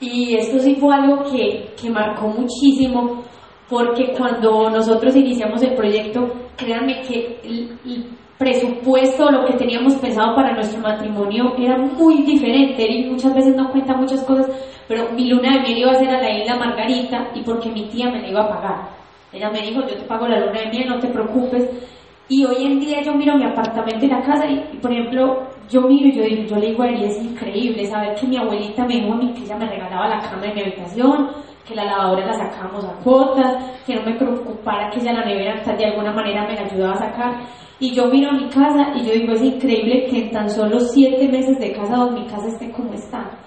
[0.00, 3.22] Y esto sí fue algo que, que marcó muchísimo,
[3.68, 8.06] porque cuando nosotros iniciamos el proyecto, créanme que el,
[8.38, 12.90] presupuesto, lo que teníamos pensado para nuestro matrimonio era muy diferente.
[12.90, 14.46] y muchas veces no cuenta muchas cosas,
[14.88, 17.88] pero mi luna de miel iba a ser a la isla Margarita y porque mi
[17.88, 18.88] tía me la iba a pagar.
[19.34, 21.68] Ella me dijo, yo te pago la luna de miel, no te preocupes.
[22.28, 25.82] Y hoy en día yo miro mi apartamento y la casa y, por ejemplo, yo
[25.82, 28.84] miro y yo, digo, yo le digo a él, es increíble saber que mi abuelita
[28.84, 31.28] me dijo a mí que ella me regalaba la cama en mi habitación,
[31.64, 35.62] que la lavadora la sacábamos a cuotas, que no me preocupara que ella la nevera
[35.62, 37.34] de alguna manera me la ayudaba a sacar.
[37.78, 41.28] Y yo miro mi casa y yo digo, es increíble que en tan solo siete
[41.28, 43.38] meses de casa mi casa esté como está.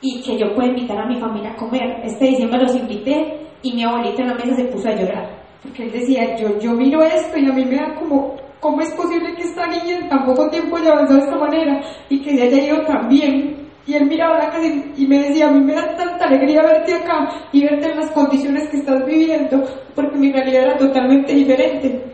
[0.00, 2.00] Y que yo pueda invitar a mi familia a comer.
[2.04, 5.84] Este diciembre los invité y mi abuelita en la mesa se puso a llorar porque
[5.84, 9.34] él decía, yo, yo miro esto y a mí me da como, ¿cómo es posible
[9.34, 12.42] que esta niña en tan poco tiempo haya avanzado de esta manera y que se
[12.42, 13.68] haya ido tan bien?
[13.86, 16.94] Y él miraba la casa y, me decía, a mí me da tanta alegría verte
[16.94, 19.62] acá y verte en las condiciones que estás viviendo,
[19.94, 22.04] porque mi realidad era totalmente diferente.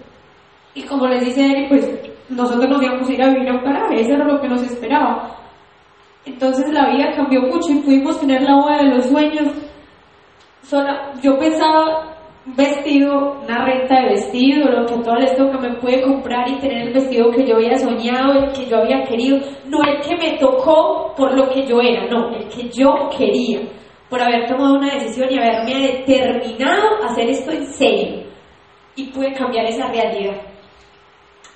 [0.75, 1.89] Y como les dice él, pues
[2.29, 4.63] nosotros nos íbamos a ir a vivir a un garaje, eso era lo que nos
[4.63, 5.37] esperaba.
[6.25, 9.49] Entonces la vida cambió mucho y pudimos tener la boda de los sueños.
[10.63, 12.16] Sola, yo pensaba
[12.55, 16.89] vestido, una renta de vestido, lo que todo esto que me puede comprar y tener
[16.89, 20.39] el vestido que yo había soñado, el que yo había querido, no el que me
[20.39, 23.61] tocó por lo que yo era, no, el que yo quería,
[24.09, 28.27] por haber tomado una decisión y haberme determinado a hacer esto en serio.
[28.95, 30.41] Y pude cambiar esa realidad.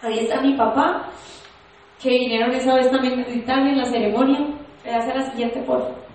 [0.02, 1.08] Ahí está mi papá,
[2.02, 4.46] que vinieron esa vez también Italia en la ceremonia.
[4.84, 6.09] Le hace la siguiente, por.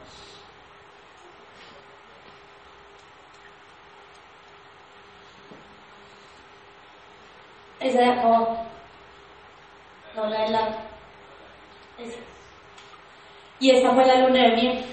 [7.86, 8.30] Esa de acá
[10.16, 10.68] No, la de la.
[12.00, 12.20] Esa.
[13.60, 14.86] Y esa fue la luna de miel.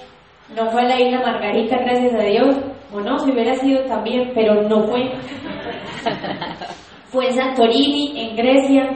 [0.54, 2.54] No fue la isla Margarita, gracias a Dios.
[2.92, 5.10] O no, si hubiera sido también, pero no fue.
[7.06, 8.90] fue en Santorini, en Grecia,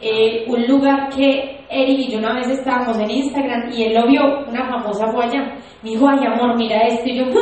[0.00, 4.06] eh, un lugar que Eric y yo una vez estábamos en Instagram y él lo
[4.06, 5.58] vio, una famosa fue allá.
[5.82, 7.06] Me dijo, ay amor, mira esto.
[7.06, 7.24] Y yo,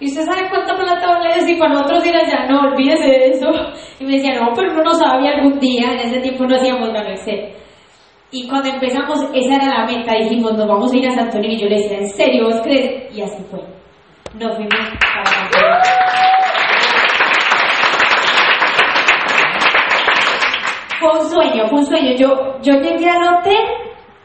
[0.00, 3.48] ¿y usted sabe cuánta plata vale Y para nosotros ir allá, no, olvídese de eso.
[4.00, 6.92] Y me decía, no, pero uno no sabía algún día, en ese tiempo no hacíamos
[6.92, 7.52] la Excel.
[8.30, 11.54] Y cuando empezamos, esa era la meta, dijimos, nos vamos a ir a Santorini.
[11.54, 13.16] Y yo le decía, ¿en serio vos crees?
[13.16, 13.60] Y así fue.
[14.34, 16.16] Nos fuimos para Santorini.
[20.98, 22.12] Fue un sueño, fue un sueño.
[22.16, 23.64] Yo, yo llegué al hotel,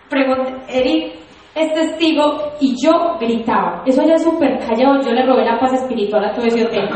[0.09, 1.13] pregunté, Eric,
[1.53, 3.83] es testigo y yo gritaba.
[3.85, 6.87] Eso ya es súper callado, yo le robé la paz espiritual a todo ese hotel.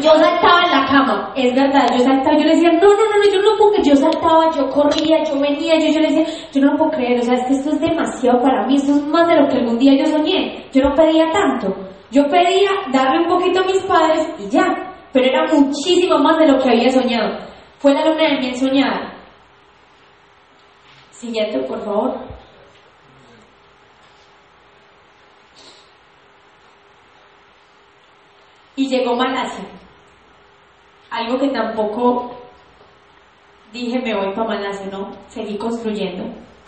[0.00, 3.16] yo saltaba en la cama, es verdad, yo saltaba, yo le decía, no, no, no,
[3.18, 6.26] no yo no puedo creer, yo saltaba, yo corría, yo venía, yo, yo le decía,
[6.52, 8.92] yo no lo puedo creer, o sea, es que esto es demasiado para mí, esto
[8.92, 11.76] es más de lo que algún día yo soñé, yo no pedía tanto,
[12.10, 14.64] yo pedía darle un poquito a mis padres y ya,
[15.12, 17.38] pero era muchísimo más de lo que había soñado.
[17.78, 19.15] Fue la luna de miel soñada
[21.18, 22.14] Siguiente, por favor.
[28.76, 29.64] Y llegó Malasia.
[31.10, 32.36] Algo que tampoco
[33.72, 35.10] dije me voy para Malasia, no.
[35.28, 36.24] Seguí construyendo,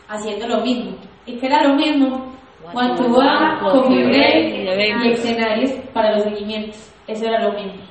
[0.09, 0.97] haciendo lo mismo.
[1.27, 2.33] ¿Y qué era lo mismo?
[2.73, 6.91] Guantúa, coffee break y escenarios para los seguimientos.
[7.07, 7.83] Eso era lo mismo.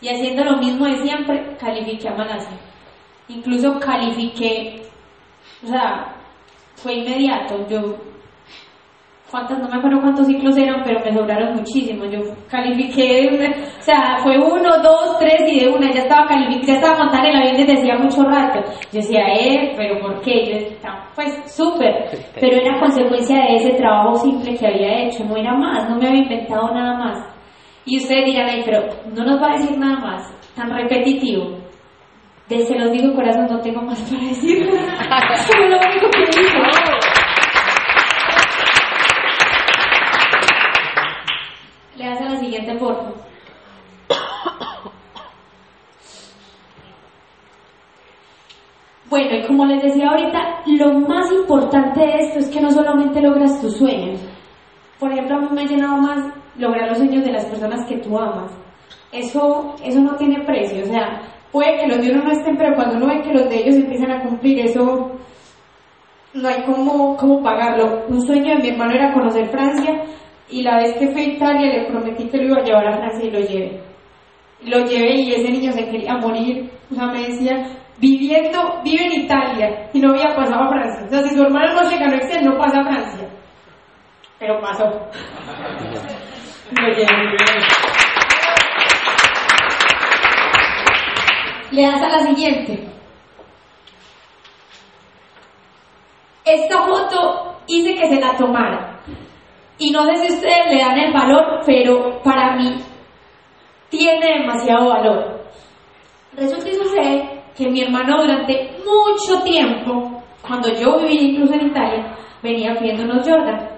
[0.00, 2.58] Y haciendo lo mismo de siempre, califiqué a Malasia.
[3.28, 4.85] Incluso califiqué,
[5.64, 6.14] o sea,
[6.76, 7.66] fue inmediato.
[7.68, 7.96] Yo
[9.30, 12.10] cuántas, no me acuerdo cuántos ciclos eran, pero me sobraron muchísimos.
[12.10, 13.28] Yo califiqué,
[13.78, 17.28] o sea, fue uno, dos, tres y de una ya estaba calificada, ya estaba montando
[17.28, 18.60] el avión desde hacía mucho rato.
[18.92, 20.46] Yo decía, eh, pero ¿por qué?
[20.46, 25.36] Yo estaba, pues súper, pero era consecuencia de ese trabajo simple que había hecho, no
[25.36, 27.36] era más, no me había inventado nada más.
[27.84, 31.65] Y ustedes dirán, ay, pero no nos va a decir nada más, tan repetitivo.
[32.48, 34.58] De se los digo corazón, no tengo más para decir.
[34.68, 36.62] es lo único que digo.
[41.96, 43.14] Le das a la siguiente foto.
[49.08, 53.20] Bueno, y como les decía ahorita, lo más importante de esto es que no solamente
[53.20, 54.20] logras tus sueños.
[55.00, 57.98] Por ejemplo, a mí me ha llenado más lograr los sueños de las personas que
[57.98, 58.52] tú amas.
[59.10, 60.84] Eso, eso no tiene precio.
[60.84, 61.22] O sea,
[61.52, 63.76] puede que los de uno no estén, pero cuando uno ve que los de ellos
[63.76, 65.12] empiezan a cumplir, eso
[66.34, 68.06] no hay cómo, cómo pagarlo.
[68.08, 70.02] Un sueño de mi hermano era conocer Francia
[70.48, 72.96] y la vez que fui a Italia le prometí que lo iba a llevar a
[72.98, 73.80] Francia y lo llevé.
[74.62, 76.70] Lo llevé y ese niño se quería morir.
[76.90, 77.66] O sea, me decía,
[77.98, 81.06] viviendo, vive en Italia y no había pasado a Francia.
[81.06, 83.28] O sea, si su hermano no llega a Excel, no pasa a Francia.
[84.38, 84.84] Pero pasó.
[86.80, 87.06] Lo llevé.
[91.70, 92.88] Le das a la siguiente.
[96.44, 99.00] Esta foto hice que se la tomara.
[99.78, 102.76] Y no sé si ustedes le dan el valor, pero para mí
[103.88, 105.44] tiene demasiado valor.
[106.34, 112.16] Resulta y sucede que mi hermano durante mucho tiempo, cuando yo vivía incluso en Italia,
[112.42, 113.75] venía pidiendo unos Jordan.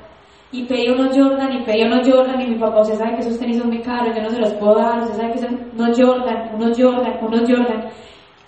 [0.51, 3.39] Y pedía unos Jordan y pedía unos Jordan y mi papá, usted sabe que esos
[3.39, 6.01] tenis son muy caros, yo no se los puedo dar, usted sabe que son unos
[6.01, 7.91] Jordan, unos Jordan, unos Jordan.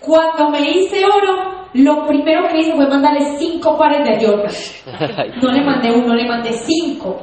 [0.00, 5.30] Cuando me hice oro, lo primero que hice fue mandarle cinco pares de Jordan.
[5.42, 7.20] No le mandé uno, le mandé cinco.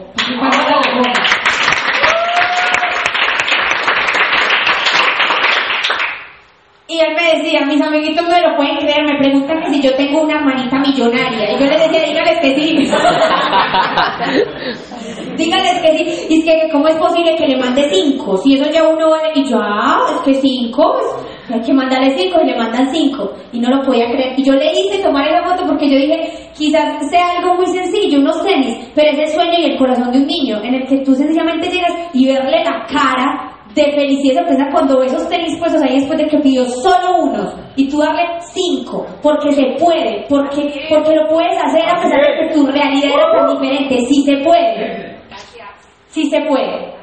[6.90, 9.94] Y él me decía, mis amiguitos me lo pueden creer, me preguntan que si yo
[9.96, 11.52] tengo una hermanita millonaria.
[11.52, 12.78] Y yo les decía, dígales que sí.
[15.38, 16.06] dígales que sí.
[16.30, 18.38] Y es que, ¿cómo es posible que le mande cinco?
[18.38, 19.34] Si eso ya uno vale.
[19.36, 20.96] Y yo, ah, es que cinco.
[21.54, 23.34] Hay que mandarle cinco y le mandan cinco.
[23.52, 24.40] Y no lo podía creer.
[24.40, 28.20] Y yo le hice tomar esa foto porque yo dije, quizás sea algo muy sencillo,
[28.20, 31.00] unos tenis, pero es el sueño y el corazón de un niño, en el que
[31.00, 33.47] tú sencillamente llegas y verle la cara
[33.84, 37.54] de felicidad sorpresa cuando ves esos tenis puestos ahí después de que pidió solo uno
[37.76, 38.24] y tú darle
[38.54, 43.12] cinco, porque se puede, porque, porque lo puedes hacer a pesar de que tu realidad
[43.14, 45.20] era tan diferente, sí se puede,
[46.10, 46.98] sí se puede.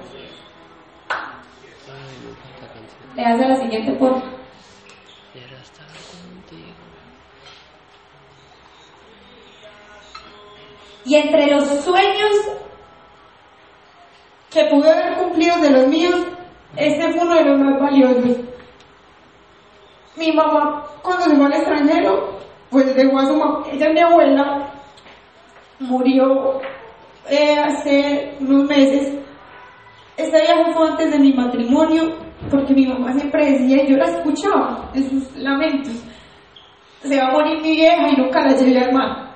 [3.14, 4.35] Le das a la siguiente por
[11.07, 12.31] Y entre los sueños
[14.51, 16.14] que pude haber cumplido de los míos,
[16.77, 18.37] este fue uno de los más valiosos.
[20.16, 22.39] Mi mamá, cuando se fue al extranjero,
[22.70, 24.70] pues dejó a su mamá, ella es mi abuela,
[25.81, 26.61] murió
[27.29, 29.14] eh, hace unos meses.
[30.16, 32.16] Este viaje fue antes de mi matrimonio,
[32.51, 35.95] porque mi mamá siempre decía, y yo la escuchaba en sus lamentos,
[37.03, 39.35] se va a morir mi vieja y nunca la llevé al mar.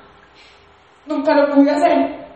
[1.07, 2.29] Nunca lo pude hacer.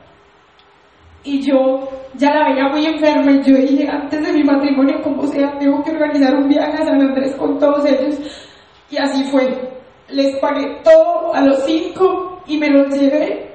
[1.25, 5.27] Y yo ya la veía muy enferma y yo dije, antes de mi matrimonio, como
[5.27, 8.19] sea, tengo que organizar un viaje a San Andrés con todos ellos.
[8.91, 9.49] Y así fue.
[10.09, 13.51] Les pagué todo a los cinco y me los llevé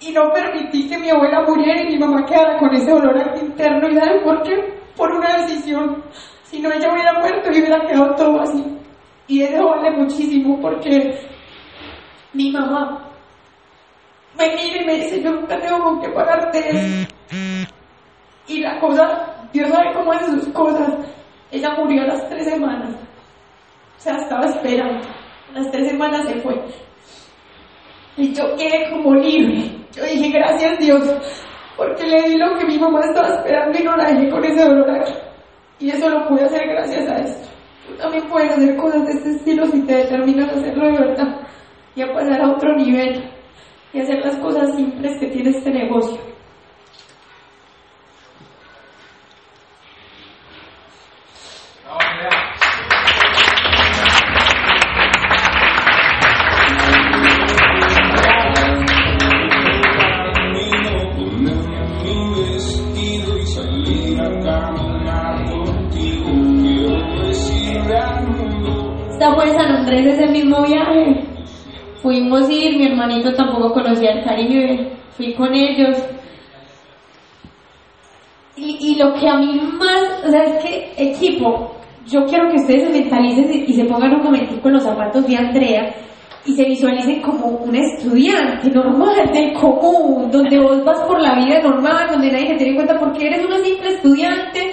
[0.00, 3.88] y no permití que mi abuela muriera y mi mamá quedara con ese dolor interno.
[3.88, 4.74] ¿Y saben por qué?
[4.96, 6.02] Por una decisión.
[6.42, 8.64] Si no, ella hubiera muerto y hubiera quedado todo así.
[9.28, 11.18] Y eso vale muchísimo porque
[12.34, 13.08] mi mamá
[14.36, 17.08] me mira y me dice, yo nunca tengo con qué pagarte.
[18.52, 20.92] Y la cosa, Dios sabe cómo hace sus cosas.
[21.50, 22.90] Ella murió a las tres semanas.
[23.96, 25.08] O sea, estaba esperando.
[25.54, 26.54] Las tres semanas se fue.
[28.18, 29.70] Y yo quedé como libre.
[29.92, 31.02] Yo dije, gracias Dios,
[31.76, 34.64] porque le di lo que mi mamá estaba esperando y no la dejé con ese
[34.64, 35.04] dolor.
[35.78, 37.48] Y eso lo pude hacer gracias a esto.
[37.86, 41.40] Tú también puedes hacer cosas de este estilo si te determinas a hacerlo de verdad
[41.94, 43.30] y a pasar a otro nivel
[43.94, 46.31] y hacer las cosas simples que tiene este negocio.
[71.04, 71.20] Viaje.
[72.02, 75.96] Fuimos a ir, mi hermanito tampoco conocía el Caribe, fui con ellos.
[78.56, 81.72] Y, y lo que a mí más, o sea, es que equipo,
[82.06, 85.36] yo quiero que ustedes se mentalicen y se pongan un momentico en los zapatos de
[85.36, 85.94] Andrea
[86.44, 91.60] y se visualicen como un estudiante normal, del común, donde vos vas por la vida
[91.62, 94.72] normal, donde nadie te tiene en cuenta porque eres una simple estudiante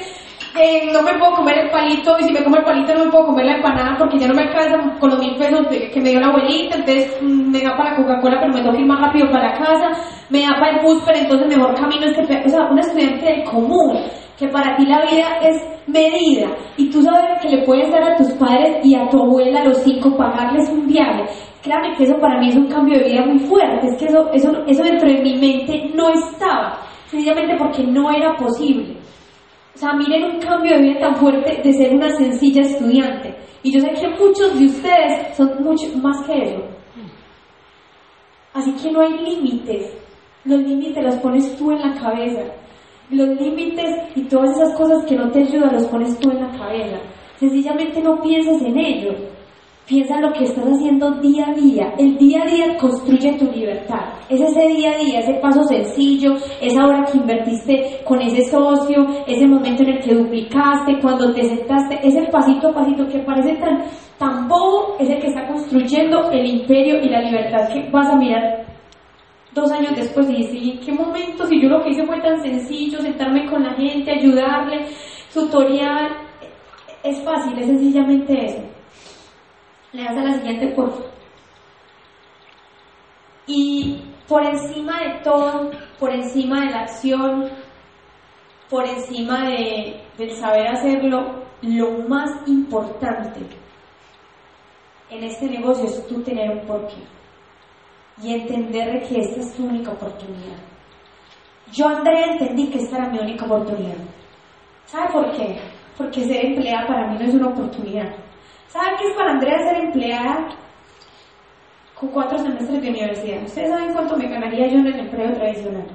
[0.59, 3.11] eh, no me puedo comer el palito y si me como el palito no me
[3.11, 6.09] puedo comer la empanada porque ya no me alcanza con los mil pesos que me
[6.09, 8.87] dio la abuelita, entonces mm, me da para la Coca-Cola pero me tengo que ir
[8.87, 9.91] más rápido para casa,
[10.29, 13.43] me da para el bus pero entonces mejor camino este, o sea, un estudiante del
[13.45, 13.99] común,
[14.37, 16.47] que para ti la vida es medida
[16.77, 19.65] y tú sabes que le puedes dar a tus padres y a tu abuela a
[19.65, 21.23] los cinco pagarles un viaje.
[21.61, 24.29] Créame que eso para mí es un cambio de vida muy fuerte, es que eso,
[24.33, 28.95] eso, eso dentro de mi mente no estaba, sencillamente porque no era posible.
[29.79, 33.33] O sea, miren un cambio de vida tan fuerte de ser una sencilla estudiante.
[33.63, 36.63] Y yo sé que muchos de ustedes son mucho más que eso.
[38.53, 39.89] Así que no hay límites.
[40.43, 42.41] Los límites los pones tú en la cabeza.
[43.09, 46.57] Los límites y todas esas cosas que no te ayudan los pones tú en la
[46.57, 46.97] cabeza.
[47.37, 49.13] Sencillamente no pienses en ello.
[49.89, 51.93] Piensa en lo que estás haciendo día a día.
[51.97, 54.13] El día a día construye tu libertad.
[54.29, 59.07] Es ese día a día, ese paso sencillo, esa hora que invertiste con ese socio,
[59.25, 63.55] ese momento en el que duplicaste, cuando te sentaste, ese pasito a pasito que parece
[63.55, 63.81] tan,
[64.19, 68.15] tan bobo, es el que está construyendo el imperio y la libertad que vas a
[68.15, 68.67] mirar
[69.55, 71.47] dos años después y ¿en qué momento?
[71.47, 74.85] Si yo lo que hice fue tan sencillo, sentarme con la gente, ayudarle,
[75.33, 76.11] tutorial,
[77.03, 78.78] es fácil, es sencillamente eso.
[79.91, 80.91] Le a la siguiente, por
[83.47, 87.49] Y por encima de todo, por encima de la acción,
[88.69, 93.39] por encima de, del saber hacerlo, lo más importante
[95.09, 97.01] en este negocio es tú tener un porqué
[98.21, 100.59] y entender que esta es tu única oportunidad.
[101.71, 103.97] Yo, Andrea, entendí que esta era mi única oportunidad.
[104.85, 105.59] ¿Sabe por qué?
[105.97, 108.13] Porque ser empleada para mí no es una oportunidad
[108.69, 110.47] ¿Saben qué es para Andrea ser empleada
[111.95, 113.43] con cuatro semestres de universidad?
[113.43, 115.87] ¿Ustedes saben cuánto me ganaría yo en el empleo tradicional?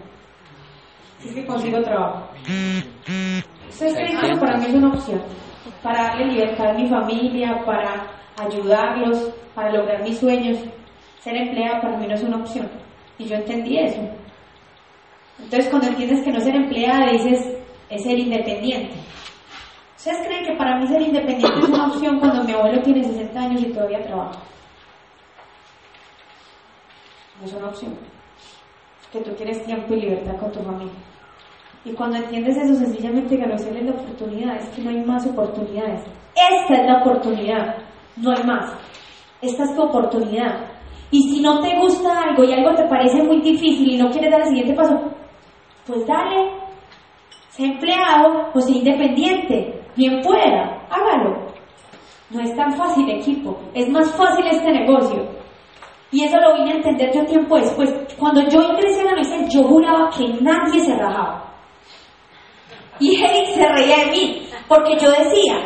[1.20, 2.28] Si es que consigo trabajo.
[3.68, 5.22] ¿Ustedes creen que para mí es una opción?
[5.84, 8.06] Para darle libertad a mi familia, para
[8.44, 10.58] ayudarlos, para lograr mis sueños.
[11.20, 12.68] Ser empleada para mí no es una opción.
[13.18, 14.00] Y yo entendí eso.
[15.38, 17.56] Entonces cuando entiendes que no ser empleada dices
[17.88, 18.94] es ser independiente.
[19.96, 23.40] ¿Ustedes creen que para mí ser independiente es una opción cuando mi abuelo tiene 60
[23.40, 24.38] años y todavía trabaja?
[27.40, 27.96] No es una opción.
[29.12, 30.94] Que tú tienes tiempo y libertad con tu familia.
[31.84, 34.56] Y cuando entiendes eso, sencillamente conocerle la oportunidad.
[34.56, 36.02] Es que no hay más oportunidades.
[36.34, 37.76] Esta es la oportunidad.
[38.16, 38.72] No hay más.
[39.42, 40.66] Esta es tu oportunidad.
[41.10, 44.30] Y si no te gusta algo y algo te parece muy difícil y no quieres
[44.30, 44.98] dar el siguiente paso,
[45.86, 46.50] pues dale.
[47.50, 49.83] Sé empleado o sé independiente.
[49.96, 51.54] Bien pueda, hágalo.
[52.30, 53.56] No es tan fácil, equipo.
[53.74, 55.24] Es más fácil este negocio.
[56.10, 57.92] Y eso lo vine a entender yo tiempo después.
[58.18, 61.52] Cuando yo ingresé a la mesa, yo juraba que nadie se rajaba.
[63.00, 65.58] Y Eric se reía de mí, porque yo decía,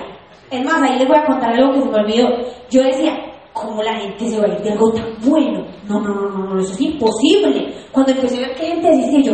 [0.51, 2.29] es más, ahí les voy a contar algo que se me olvidó.
[2.71, 3.15] Yo decía,
[3.53, 5.67] ¿cómo la gente se va a ir de algo tan bueno?
[5.87, 7.75] No, no, no, no, no, eso es imposible.
[7.93, 9.33] Cuando empecé a ver que gente decía yo,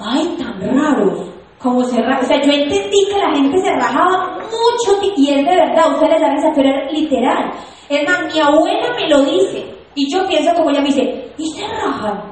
[0.00, 1.35] ¡ay, tan raro!
[1.66, 5.56] Como se O sea, yo entendí que la gente se rajaba mucho y es de
[5.56, 7.50] verdad, ustedes saben esa, pero era literal.
[7.88, 11.46] Es más, mi abuela me lo dice y yo pienso como ella me dice, ¿y
[11.48, 12.22] se rajan?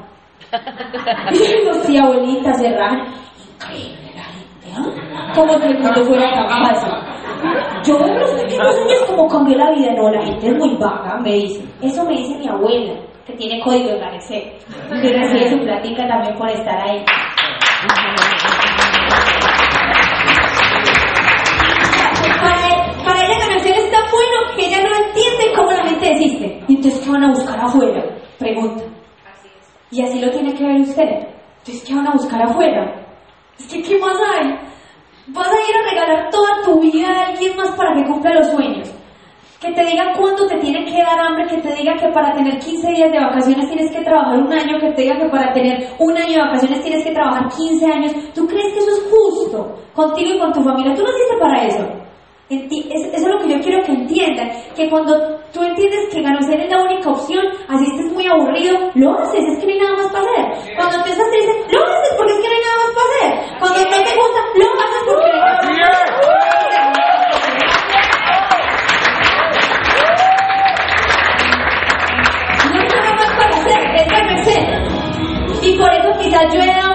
[1.33, 3.09] y yo digo, sí, abuelita, se rajan.
[3.55, 5.33] Increíble la gente, ¿ah?
[5.35, 6.93] Como si el mundo fuera fácil.
[7.85, 11.19] Yo veo los últimos años como cambió la vida, no, la gente es muy vaga,
[11.23, 11.65] me dice.
[11.83, 12.95] Eso me dice mi abuela,
[13.27, 17.05] que tiene código de la Que recibe su plática también por estar ahí.
[24.15, 26.65] Bueno que ella no entiende cómo la gente desiste.
[26.69, 28.05] Y entonces, ¿qué van a buscar afuera?
[28.39, 28.85] Pregunta.
[29.91, 31.11] Y así lo tiene que ver usted.
[31.59, 33.07] Entonces, ¿qué van a buscar afuera?
[33.59, 34.59] Es que, ¿qué más hay?
[35.29, 38.49] Vas a ir a regalar toda tu vida a alguien más para que cumpla los
[38.49, 38.95] sueños
[39.65, 42.59] que te diga cuándo te tiene que dar hambre, que te diga que para tener
[42.59, 45.89] 15 días de vacaciones tienes que trabajar un año, que te diga que para tener
[45.99, 48.13] un año de vacaciones tienes que trabajar 15 años.
[48.35, 50.95] ¿Tú crees que eso es justo contigo y con tu familia?
[50.95, 52.04] Tú naciste para eso.
[52.51, 55.15] Eso es lo que yo quiero que entiendan, que cuando
[55.51, 59.59] tú entiendes que conocer es la única opción, así estés muy aburrido, lo haces, es
[59.61, 60.77] que no hay nada más para hacer.
[60.77, 63.33] Cuando tú estás triste, lo haces porque es que no hay nada más para hacer.
[63.59, 66.85] Cuando no te gusta, lo haces porque no hay nada más para hacer.
[72.69, 74.25] No hay nada más para hacer, es la.
[75.63, 76.94] Y por eso quizás yo he dado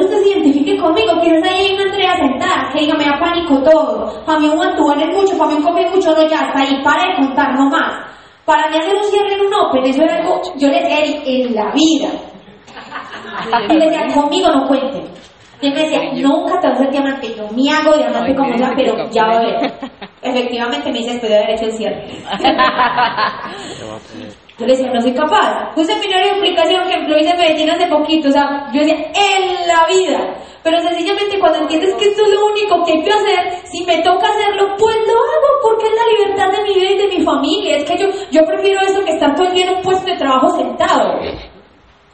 [0.00, 3.62] usted se identifique conmigo, quizás ahí hay una Andrea sentada que diga, me da pánico
[3.62, 6.60] todo, para mí un one es mucho, para mí un comer mucho, no, ya, hasta
[6.60, 7.94] ahí, para de contar, no más.
[8.44, 11.54] Para mí hacer un cierre en un open, eso era algo, yo le decía, en
[11.54, 12.08] la vida.
[13.68, 15.04] Y le decía, conmigo no cuenten.
[15.60, 17.34] Y él me decía, nunca te vas a hacer diamante.
[17.36, 19.74] Yo me hago diamante como ella, pero ya va a ver.
[20.22, 22.06] Efectivamente me dice después de haber hecho el cierre.
[24.58, 25.70] Yo le decía, no soy capaz.
[25.76, 29.68] Un seminario de aplicación que empleó de Medellín hace poquito, o sea, yo decía, en
[29.68, 30.34] la vida.
[30.64, 34.02] Pero sencillamente cuando entiendes que esto es lo único que hay que hacer, si me
[34.02, 37.24] toca hacerlo, pues lo hago, porque es la libertad de mi vida y de mi
[37.24, 37.76] familia.
[37.76, 41.20] Es que yo, yo prefiero eso que estar todo en un puesto de trabajo sentado.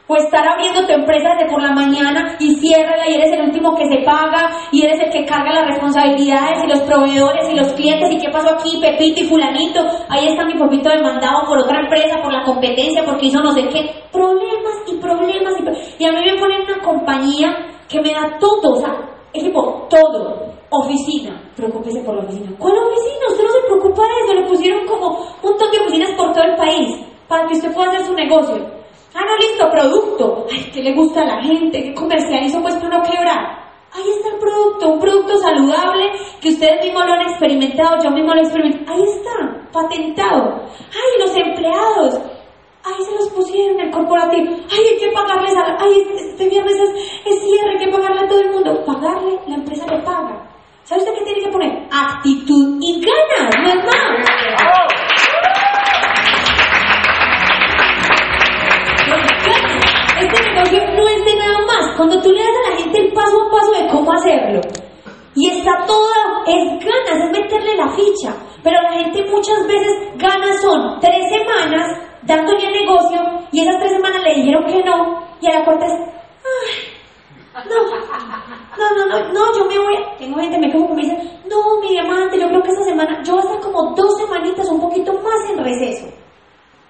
[0.07, 3.75] O estar abriendo tu empresa desde por la mañana y ciérrala y eres el último
[3.75, 7.73] que se paga y eres el que carga las responsabilidades y los proveedores y los
[7.73, 11.81] clientes y qué pasó aquí, Pepito y fulanito, ahí está mi papito demandado por otra
[11.81, 16.11] empresa, por la competencia, porque hizo no sé qué, problemas y problemas y, y a
[16.11, 17.49] mí me ponen una compañía
[17.89, 18.93] que me da todo, o sea,
[19.33, 22.51] equipo, todo, oficina, preocúpese por la oficina.
[22.57, 23.25] ¿Cuál oficina?
[23.29, 26.43] Usted no se preocupa de eso, le pusieron como un montón de oficinas por todo
[26.43, 28.84] el país para que usted pueda hacer su negocio.
[29.15, 30.45] Ah, no, listo, producto.
[30.51, 31.81] Ay, ¿qué le gusta a la gente?
[31.81, 33.65] ¿Qué comercializo pues para no quebrar?
[33.93, 36.11] Ahí está el producto, un producto saludable
[36.41, 38.93] que ustedes mismos lo han experimentado, yo mismo lo he experimentado.
[38.93, 40.63] Ahí está, patentado.
[40.91, 42.19] Ay, los empleados.
[42.83, 44.51] Ahí se los pusieron el corporativo.
[44.69, 46.75] Ay, hay que pagarles a Ay, este viernes
[47.25, 48.83] es, cierre, hay que pagarle a todo el mundo.
[48.85, 50.45] Pagarle, la empresa le paga.
[50.83, 51.87] ¿Sabe usted qué tiene que poner?
[51.89, 55.04] Actitud y ganas, no es más.
[60.55, 61.95] Negocio no es de nada más.
[61.97, 64.61] Cuando tú le das a la gente el paso a paso de cómo hacerlo,
[65.35, 66.07] y está todo,
[66.47, 68.33] es ganas, es meterle la ficha.
[68.63, 73.19] Pero la gente muchas veces ganas son tres semanas dándole el negocio
[73.51, 75.93] y esas tres semanas le dijeron que no y a la cuarta es,
[77.53, 77.75] no,
[78.77, 81.79] no, no, no, no, yo me voy, tengo gente me quejo que me dice, no,
[81.81, 84.81] mi diamante, yo creo que esta semana, yo voy a estar como dos semanitas, un
[84.81, 86.07] poquito más en receso.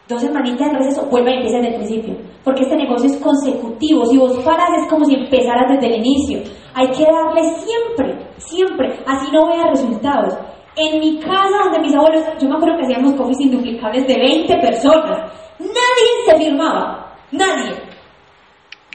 [0.08, 2.16] Dos semanitas de receso, vuelve y empieza desde el principio.
[2.43, 4.06] Porque este negocio es consecutivo.
[4.06, 6.41] Si vos paras es como si empezaras desde el inicio.
[6.76, 8.99] Hay que darle siempre, siempre.
[9.08, 10.38] Así no vea resultados.
[10.76, 14.58] En mi casa, donde mis abuelos, yo me acuerdo que hacíamos coffees induplicables de 20
[14.58, 15.32] personas.
[15.58, 17.18] Nadie se firmaba.
[17.32, 17.72] Nadie.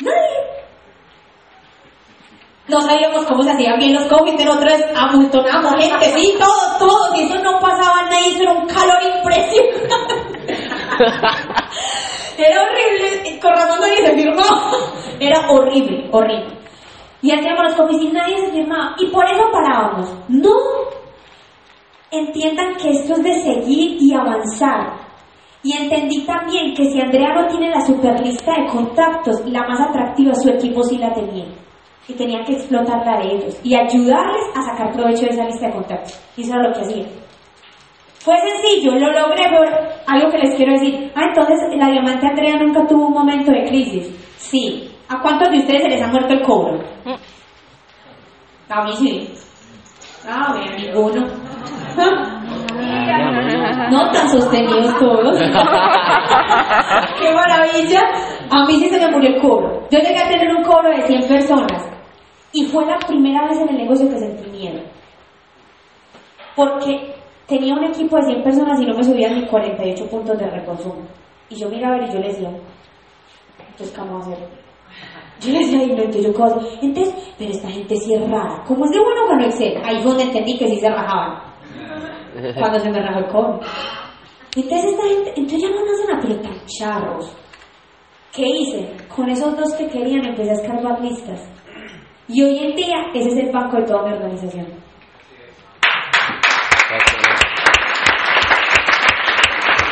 [0.03, 0.51] Nadie.
[2.69, 7.19] No sabíamos cómo se hacían bien los coffees, pero otras amontonábamos gente, sí, todos, todos,
[7.19, 10.20] y eso no pasaba nadie, eso era un calor impresionante.
[12.39, 14.73] Era horrible, con razón nadie se firmaba.
[15.19, 16.59] Era horrible, horrible.
[17.23, 18.95] Y hacíamos las coffees y nadie se firmaba.
[18.99, 20.11] Y por eso parábamos.
[20.29, 20.55] No
[22.11, 25.01] entiendan que esto es de seguir y avanzar.
[25.63, 29.81] Y entendí también que si Andrea no tiene la super lista de contactos, la más
[29.81, 31.47] atractiva, su equipo sí la tenía.
[32.09, 35.73] Y tenía que explotarla de ellos y ayudarles a sacar provecho de esa lista de
[35.75, 36.19] contactos.
[36.37, 37.20] Y eso era lo que hacía.
[38.21, 39.67] Fue sencillo, lo logré por
[40.07, 41.11] algo que les quiero decir.
[41.15, 44.09] Ah, entonces la diamante Andrea nunca tuvo un momento de crisis.
[44.37, 44.91] Sí.
[45.09, 46.81] ¿A cuántos de ustedes se les ha muerto el cobro?
[48.69, 49.29] A mí sí.
[50.29, 51.27] Ah, bien, ninguno.
[53.91, 55.39] No tan sostenidos todos.
[57.21, 58.01] ¡Qué maravilla!
[58.51, 59.89] A mí sí se me murió el cobro.
[59.91, 61.91] Yo llegué a tener un cobro de 100 personas.
[62.53, 64.81] Y fue la primera vez en el negocio que sentí miedo.
[66.55, 67.20] Porque
[67.51, 71.03] tenía un equipo de 100 personas y no me subían ni 48 puntos de reconsumo.
[71.51, 72.49] Y yo miraba y yo le decía,
[73.59, 74.49] entonces, ¿cómo vamos a hacer?
[75.41, 78.63] Yo le decía, y no, yo cómo Entonces, pero esta gente sí es rara.
[78.67, 79.77] ¿Cómo es de bueno con Excel?
[79.85, 81.43] Ahí fue donde entendí que sí se rajaban.
[82.59, 83.67] Cuando se me rajó el cobre.
[84.57, 87.37] Entonces, esta gente, entonces ya no nacen a pero tan charros.
[88.33, 88.89] ¿Qué hice?
[89.15, 91.41] Con esos dos que querían empecé a escarbar listas.
[92.29, 94.67] Y hoy en día, ese es el banco de toda mi organización.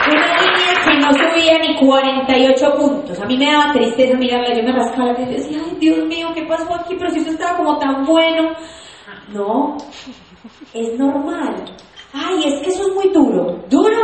[0.09, 3.21] Una línea que no subía ni 48 puntos.
[3.21, 6.43] A mí me daba tristeza mirarla, yo me rascaba y decía, ay Dios mío, ¿qué
[6.43, 6.95] pasó aquí?
[6.99, 8.51] Pero si eso estaba como tan bueno.
[9.33, 9.77] No,
[10.73, 11.55] es normal.
[12.13, 13.59] Ay, es que eso es muy duro.
[13.69, 13.97] ¿Duro?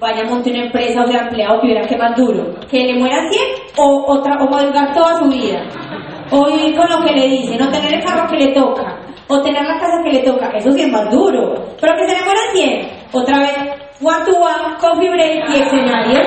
[0.00, 2.54] Vaya, monte una empresa o sea empleado que hubiera que más duro.
[2.70, 3.42] Que le muera 100
[3.76, 5.64] o, otra, o madrugar toda su vida.
[6.30, 9.40] O vivir con lo que le dicen, o tener el carro que le toca, o
[9.40, 10.50] tener la casa que le toca.
[10.50, 11.54] Eso sí es más duro.
[11.80, 12.88] Pero que se le muera 100.
[13.12, 16.20] Otra vez, one to one, coffee break y escenario.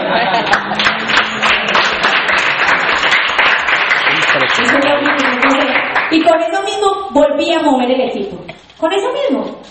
[6.12, 8.38] Y con eso mismo volví a mover el equipo.
[8.78, 9.62] Con eso mismo.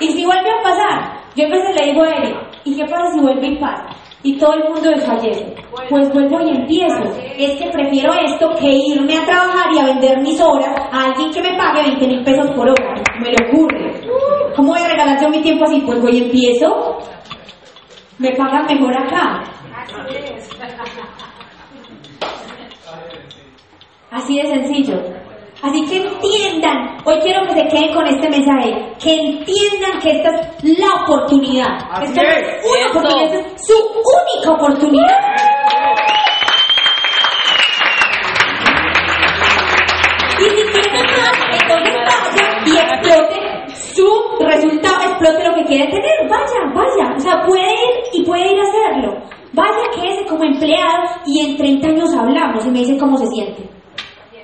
[0.00, 3.20] Y si vuelve a pasar, yo veces le digo a él, ¿y qué pasa si
[3.20, 3.96] vuelve y pasa?
[4.26, 5.54] y todo el mundo desfallece.
[5.88, 7.04] Pues vuelvo y empiezo.
[7.38, 11.30] Es que prefiero esto que irme a trabajar y a vender mis horas a alguien
[11.30, 12.94] que me pague 20 mil pesos por hora.
[13.20, 14.00] Me lo ocurre.
[14.56, 15.80] ¿Cómo voy a regalar yo mi tiempo así?
[15.86, 16.98] Pues voy y empiezo.
[18.18, 19.42] Me pagan mejor acá.
[24.10, 25.02] Así de sencillo.
[25.62, 30.30] Así que entiendan, hoy quiero que se queden con este mensaje, que entiendan que esta
[30.30, 31.78] es la oportunidad.
[32.02, 35.16] esta es una oportunidad, es su única oportunidad.
[40.38, 41.96] Y si tienen más, entonces
[42.66, 43.36] y explote
[43.94, 44.06] su
[44.40, 46.28] resultado, explote lo que quiere tener.
[46.28, 47.14] Vaya, vaya.
[47.16, 49.14] O sea, puede ir y puede ir a hacerlo.
[49.52, 53.68] Vaya, quédese como empleado y en 30 años hablamos y me dice cómo se siente.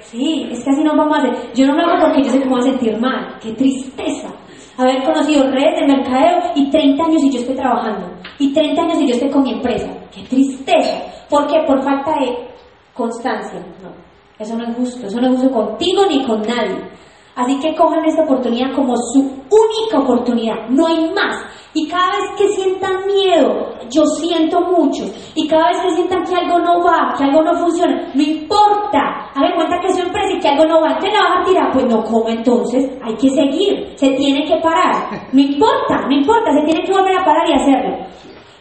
[0.01, 1.53] Sí, es que así no vamos a hacer.
[1.55, 3.39] Yo no lo hago porque yo sé cómo voy a sentir mal.
[3.41, 4.29] Qué tristeza.
[4.77, 8.11] Haber conocido redes de mercadeo y 30 años y yo estoy trabajando.
[8.39, 9.89] Y 30 años y yo estoy con mi empresa.
[10.15, 10.99] Qué tristeza.
[11.31, 11.63] ¿Por qué?
[11.67, 12.49] Por falta de
[12.93, 13.59] constancia.
[13.83, 13.91] No,
[14.39, 15.07] eso no es justo.
[15.07, 16.77] Eso no es justo contigo ni con nadie.
[17.35, 20.69] Así que cojan esta oportunidad como su única oportunidad.
[20.69, 21.37] No hay más.
[21.75, 25.05] Y cada vez que sientan miedo, yo siento mucho.
[25.35, 29.31] Y cada vez que sientan que algo no va, que algo no funciona, no importa.
[29.35, 31.45] Hagan cuenta que es su empresa y que algo no va, ¿te la vas a
[31.49, 31.73] tirar?
[31.73, 32.91] Pues no, como entonces?
[33.03, 35.09] Hay que seguir, se tiene que parar.
[35.33, 38.12] No importa, no importa, se tiene que volver a parar y hacerlo.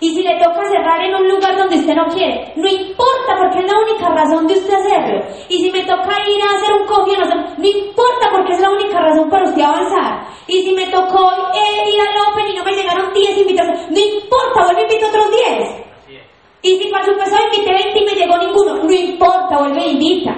[0.01, 3.59] Y si le toca cerrar en un lugar donde usted no quiere, no importa porque
[3.59, 5.21] es la única razón de usted hacerlo.
[5.47, 8.71] Y si me toca ir a hacer un coffee, no, no importa porque es la
[8.71, 10.25] única razón para usted avanzar.
[10.47, 13.99] Y si me tocó eh, ir al Open y no me llegaron 10 invitaciones, no
[13.99, 15.81] importa, vuelve y invito otros 10.
[16.63, 19.91] Y si para su pasado invité 20 y me llegó ninguno, no importa, vuelve e
[19.91, 20.31] invita.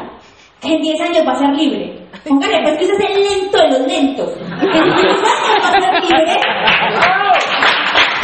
[0.59, 2.05] Que en 10 años va a ser libre.
[2.27, 4.29] Póngale, pues que usted es el lento de los lentos.
[4.59, 6.39] En 10 años va a ser libre.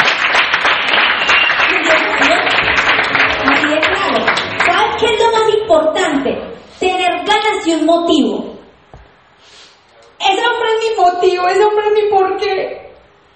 [3.50, 4.26] Así de claro.
[4.64, 6.30] ¿Sabes qué es lo más importante?
[7.64, 8.56] Y un motivo.
[10.18, 12.90] Ese hombre es mi motivo, ese hombre es mi porqué.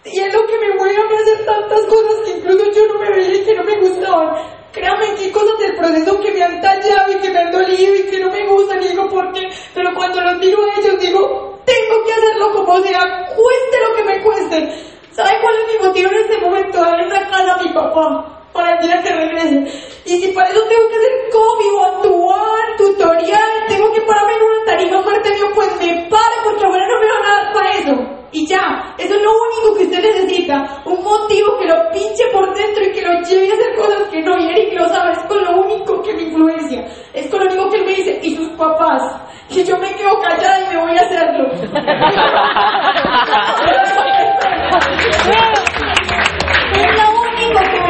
[0.05, 3.11] Y es lo que me mueve a hacer tantas cosas que incluso yo no me
[3.11, 4.37] veía y que no me gustaban.
[4.73, 7.97] Créanme que hay cosas del proceso que me han tallado y que me han dolido
[7.97, 9.49] y que no me gustan y digo por qué.
[9.75, 13.01] Pero cuando los miro a ellos digo, tengo que hacerlo como sea,
[13.35, 14.95] cueste lo que me cueste.
[15.13, 16.81] ¿Sabe cuál es mi motivo en este momento?
[16.81, 19.65] Darle una casa a mi papá para el día que regrese.
[20.07, 24.43] Y si para eso tengo que hacer cómic o actuar, tutorial, tengo que pararme en
[24.43, 27.93] una tarima mío, pues me paro porque ahora no me van a dar para eso.
[28.31, 30.83] Y ya, eso es lo único que usted necesita.
[30.85, 34.23] Un motivo que lo pinche por dentro y que lo lleve a hacer cosas que
[34.23, 34.39] no.
[34.39, 36.87] Y Eric lo sabe, es con lo único que me influencia.
[37.13, 38.21] Es con lo único que él me dice.
[38.23, 39.03] Y sus papás,
[39.49, 41.45] que yo me quedo callada y me voy a hacerlo.
[46.75, 47.84] es lo único que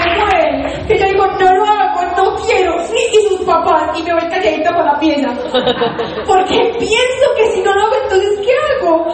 [1.24, 2.78] digo, no lo hago, no quiero.
[2.86, 3.98] Sí, y sus papás.
[3.98, 5.28] Y me voy calladita para la pieza.
[6.26, 9.06] Porque pienso que si no lo hago, entonces ¿qué hago?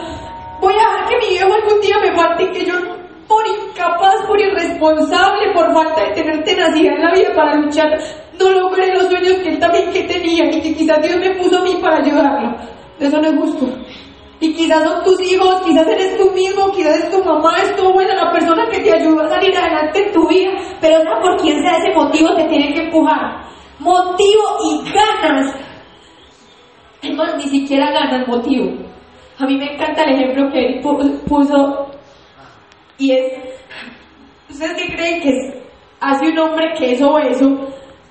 [0.59, 2.73] Voy a dejar que mi viejo algún día me mate y que yo
[3.27, 7.97] por incapaz, por irresponsable, por falta de tener tenacidad en la vida para luchar,
[8.37, 11.59] no logré los sueños que él también que tenía y que quizás Dios me puso
[11.59, 12.53] a mí para ayudarlo.
[12.99, 13.67] Eso no es justo.
[14.41, 17.87] Y quizás son tus hijos, quizás eres tú mismo, quizás es tu mamá, es tu
[17.87, 21.37] abuela, la persona que te ayuda a salir adelante en tu vida, pero no por
[21.37, 23.45] quien sea ese motivo te tiene que empujar.
[23.77, 25.55] Motivo y ganas.
[27.03, 28.71] Es más, ni siquiera ganas motivo.
[29.37, 30.81] A mí me encanta el ejemplo que él
[31.27, 31.91] puso
[32.97, 33.33] y es,
[34.49, 35.61] ¿ustedes qué creen que?
[35.99, 37.47] Hace un hombre que es obeso,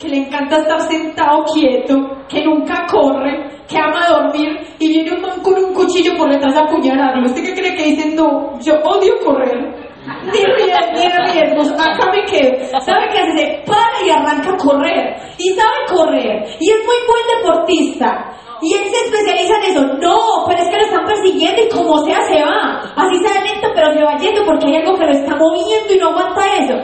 [0.00, 1.94] que le encanta estar sentado quieto,
[2.26, 6.56] que nunca corre, que ama dormir y viene un man con un cuchillo por detrás
[6.56, 7.26] a apuñalarlo.
[7.26, 8.14] ¿Usted qué cree que dice?
[8.16, 9.90] No, yo odio correr.
[10.24, 12.80] Ni riesgos, riesgos, acá me quedo.
[12.80, 13.36] ¿Sabe hace?
[13.36, 15.16] Se para y arranca a correr.
[15.36, 16.46] Y sabe correr.
[16.58, 18.32] Y es muy buen deportista.
[18.62, 19.82] Y él se especializa en eso.
[20.00, 22.80] No, pero es que lo están persiguiendo y como sea se va.
[22.96, 25.98] Así sea lento, pero se va yendo porque hay algo que lo está moviendo y
[25.98, 26.74] no aguanta eso.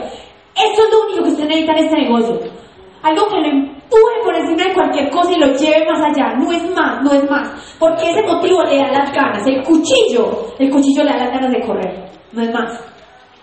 [0.55, 2.66] Eso es lo único que usted necesita en este negocio.
[3.07, 6.35] Algo que lo empuje por encima de cualquier cosa y lo lleve más allá.
[6.35, 7.75] No es más, no es más.
[7.79, 9.47] Porque ese motivo le da las ganas.
[9.47, 12.09] El cuchillo, el cuchillo le da las ganas de correr.
[12.33, 12.83] No es más.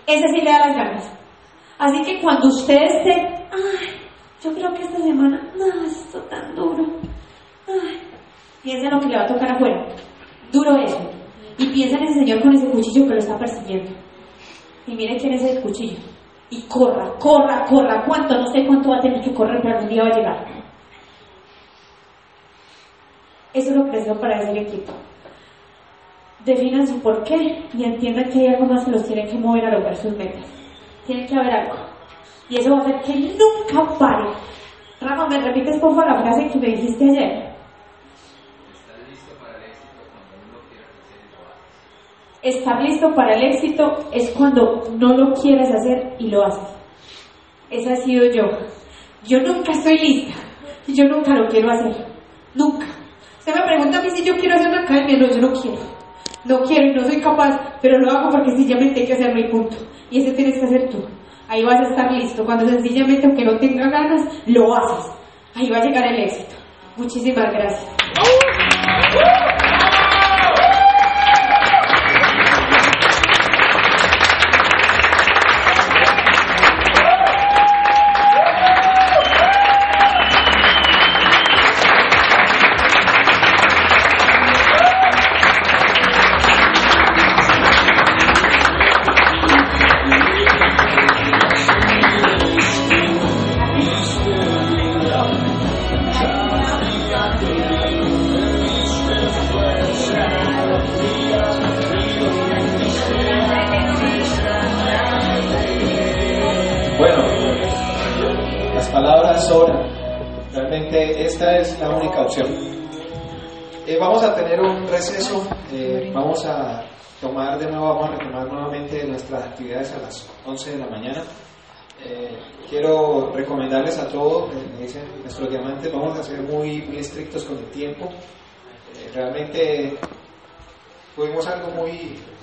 [0.05, 1.11] Ese sí le da las ganas.
[1.79, 3.11] Así que cuando usted esté,
[3.51, 3.87] ay,
[4.43, 6.85] yo creo que esta semana, no, esto tan duro.
[7.67, 8.01] Ay,
[8.61, 9.83] piensa en lo que le va a tocar afuera.
[10.51, 10.99] Duro eso.
[11.57, 13.91] Y piensa en ese señor con ese cuchillo que lo está persiguiendo.
[14.85, 15.97] Y mire quién es el cuchillo.
[16.49, 18.03] Y corra, corra, corra.
[18.05, 18.35] ¿Cuánto?
[18.35, 20.45] No sé cuánto va a tener que correr, pero algún día va a llegar.
[23.53, 24.93] Eso es lo que les doy para decir equipo.
[26.43, 29.71] Definan su porqué y entiendan que hay algo más que los tiene que mover a
[29.71, 30.45] lograr sus metas.
[31.07, 31.75] Tiene que haber algo.
[32.49, 34.29] Y eso va a hacer que nunca pare.
[35.01, 37.54] Rafa, ¿me repites por favor la frase que me dijiste ayer?
[42.45, 46.69] Estar listo para el éxito es cuando no lo quieres hacer y lo haces.
[47.71, 48.43] Esa ha sido yo.
[49.27, 50.35] Yo nunca estoy lista.
[50.85, 52.05] Yo nunca lo quiero hacer.
[52.53, 52.85] Nunca.
[53.39, 55.17] Se me pregunta a mí si yo quiero hacer una academia.
[55.17, 55.79] No, yo no quiero.
[56.43, 59.49] No quiero y no soy capaz, pero lo hago porque sencillamente hay que hacer mi
[59.49, 59.77] punto.
[60.11, 61.03] Y ese tienes que hacer tú.
[61.47, 62.45] Ahí vas a estar listo.
[62.45, 65.11] Cuando sencillamente, aunque no tenga ganas, lo haces.
[65.55, 66.53] Ahí va a llegar el éxito.
[66.95, 67.95] Muchísimas gracias.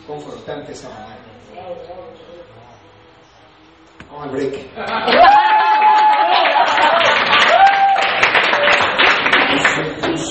[0.07, 1.17] Confrontante esta mañana.
[4.11, 4.55] Vamos al break.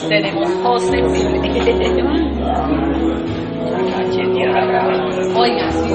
[0.10, 0.98] Tenemos José.
[5.36, 5.90] Oiga, sí,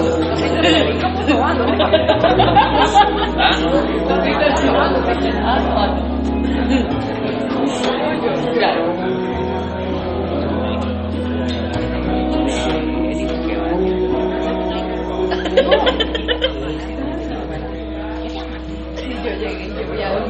[8.54, 9.45] Claro.